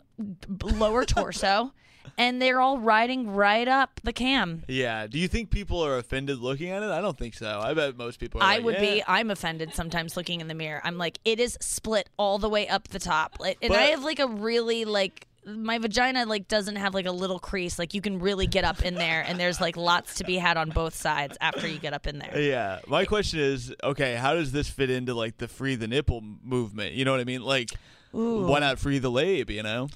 [0.62, 1.72] lower torso
[2.16, 4.62] and they're all riding right up the cam.
[4.68, 5.06] Yeah.
[5.06, 6.90] Do you think people are offended looking at it?
[6.90, 7.60] I don't think so.
[7.62, 8.44] I bet most people are.
[8.44, 9.02] I like, would be.
[9.06, 10.80] I'm offended sometimes looking in the mirror.
[10.84, 14.04] I'm like, it is split all the way up the top, and But- I have
[14.04, 17.78] like a really like my vagina like doesn't have like a little crease.
[17.78, 20.56] Like you can really get up in there, and there's like lots to be had
[20.56, 22.38] on both sides after you get up in there.
[22.38, 22.80] Yeah.
[22.86, 26.92] My question is, okay, how does this fit into like the free the nipple movement?
[26.92, 27.42] You know what I mean?
[27.42, 27.70] Like,
[28.14, 28.46] Ooh.
[28.46, 29.50] why not free the lab?
[29.50, 29.88] You know?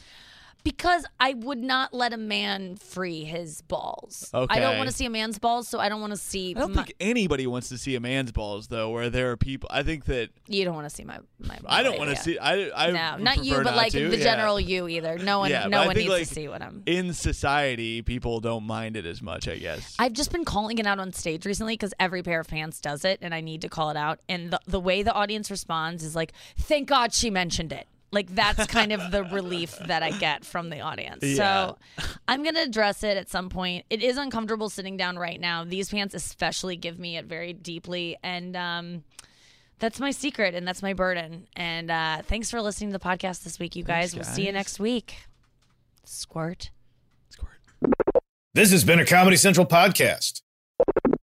[0.65, 4.31] Because I would not let a man free his balls.
[4.33, 4.55] Okay.
[4.55, 6.55] I don't want to see a man's balls, so I don't want to see.
[6.57, 8.91] I don't my, think anybody wants to see a man's balls though.
[8.91, 11.19] Where there are people, I think that you don't want to see my.
[11.41, 11.67] my balls.
[11.67, 12.39] I don't want to see.
[12.39, 14.23] I I no, not you, but not like to, the yeah.
[14.23, 15.19] general you either.
[15.19, 16.83] No one, Yeah, no one needs like, to see what I'm.
[16.87, 18.03] in society.
[18.03, 19.97] People don't mind it as much, I guess.
[19.99, 23.05] I've just been calling it out on stage recently because every pair of pants does
[23.05, 24.21] it, and I need to call it out.
[24.29, 28.35] And the, the way the audience responds is like, "Thank God she mentioned it." Like
[28.35, 31.23] that's kind of the relief that I get from the audience.
[31.23, 31.35] Yeah.
[31.37, 31.79] So
[32.29, 33.87] I'm gonna address it at some point.
[33.89, 35.65] It is uncomfortable sitting down right now.
[35.65, 39.05] These pants especially give me it very deeply, and um,
[39.79, 41.49] that's my secret and that's my burden.
[41.57, 44.13] And uh, thanks for listening to the podcast this week, you guys.
[44.13, 45.17] Thanks, We'll see you next week.
[46.05, 46.71] Squirt.
[47.31, 47.59] Squirt.
[48.55, 50.43] This has been a Comedy Central podcast.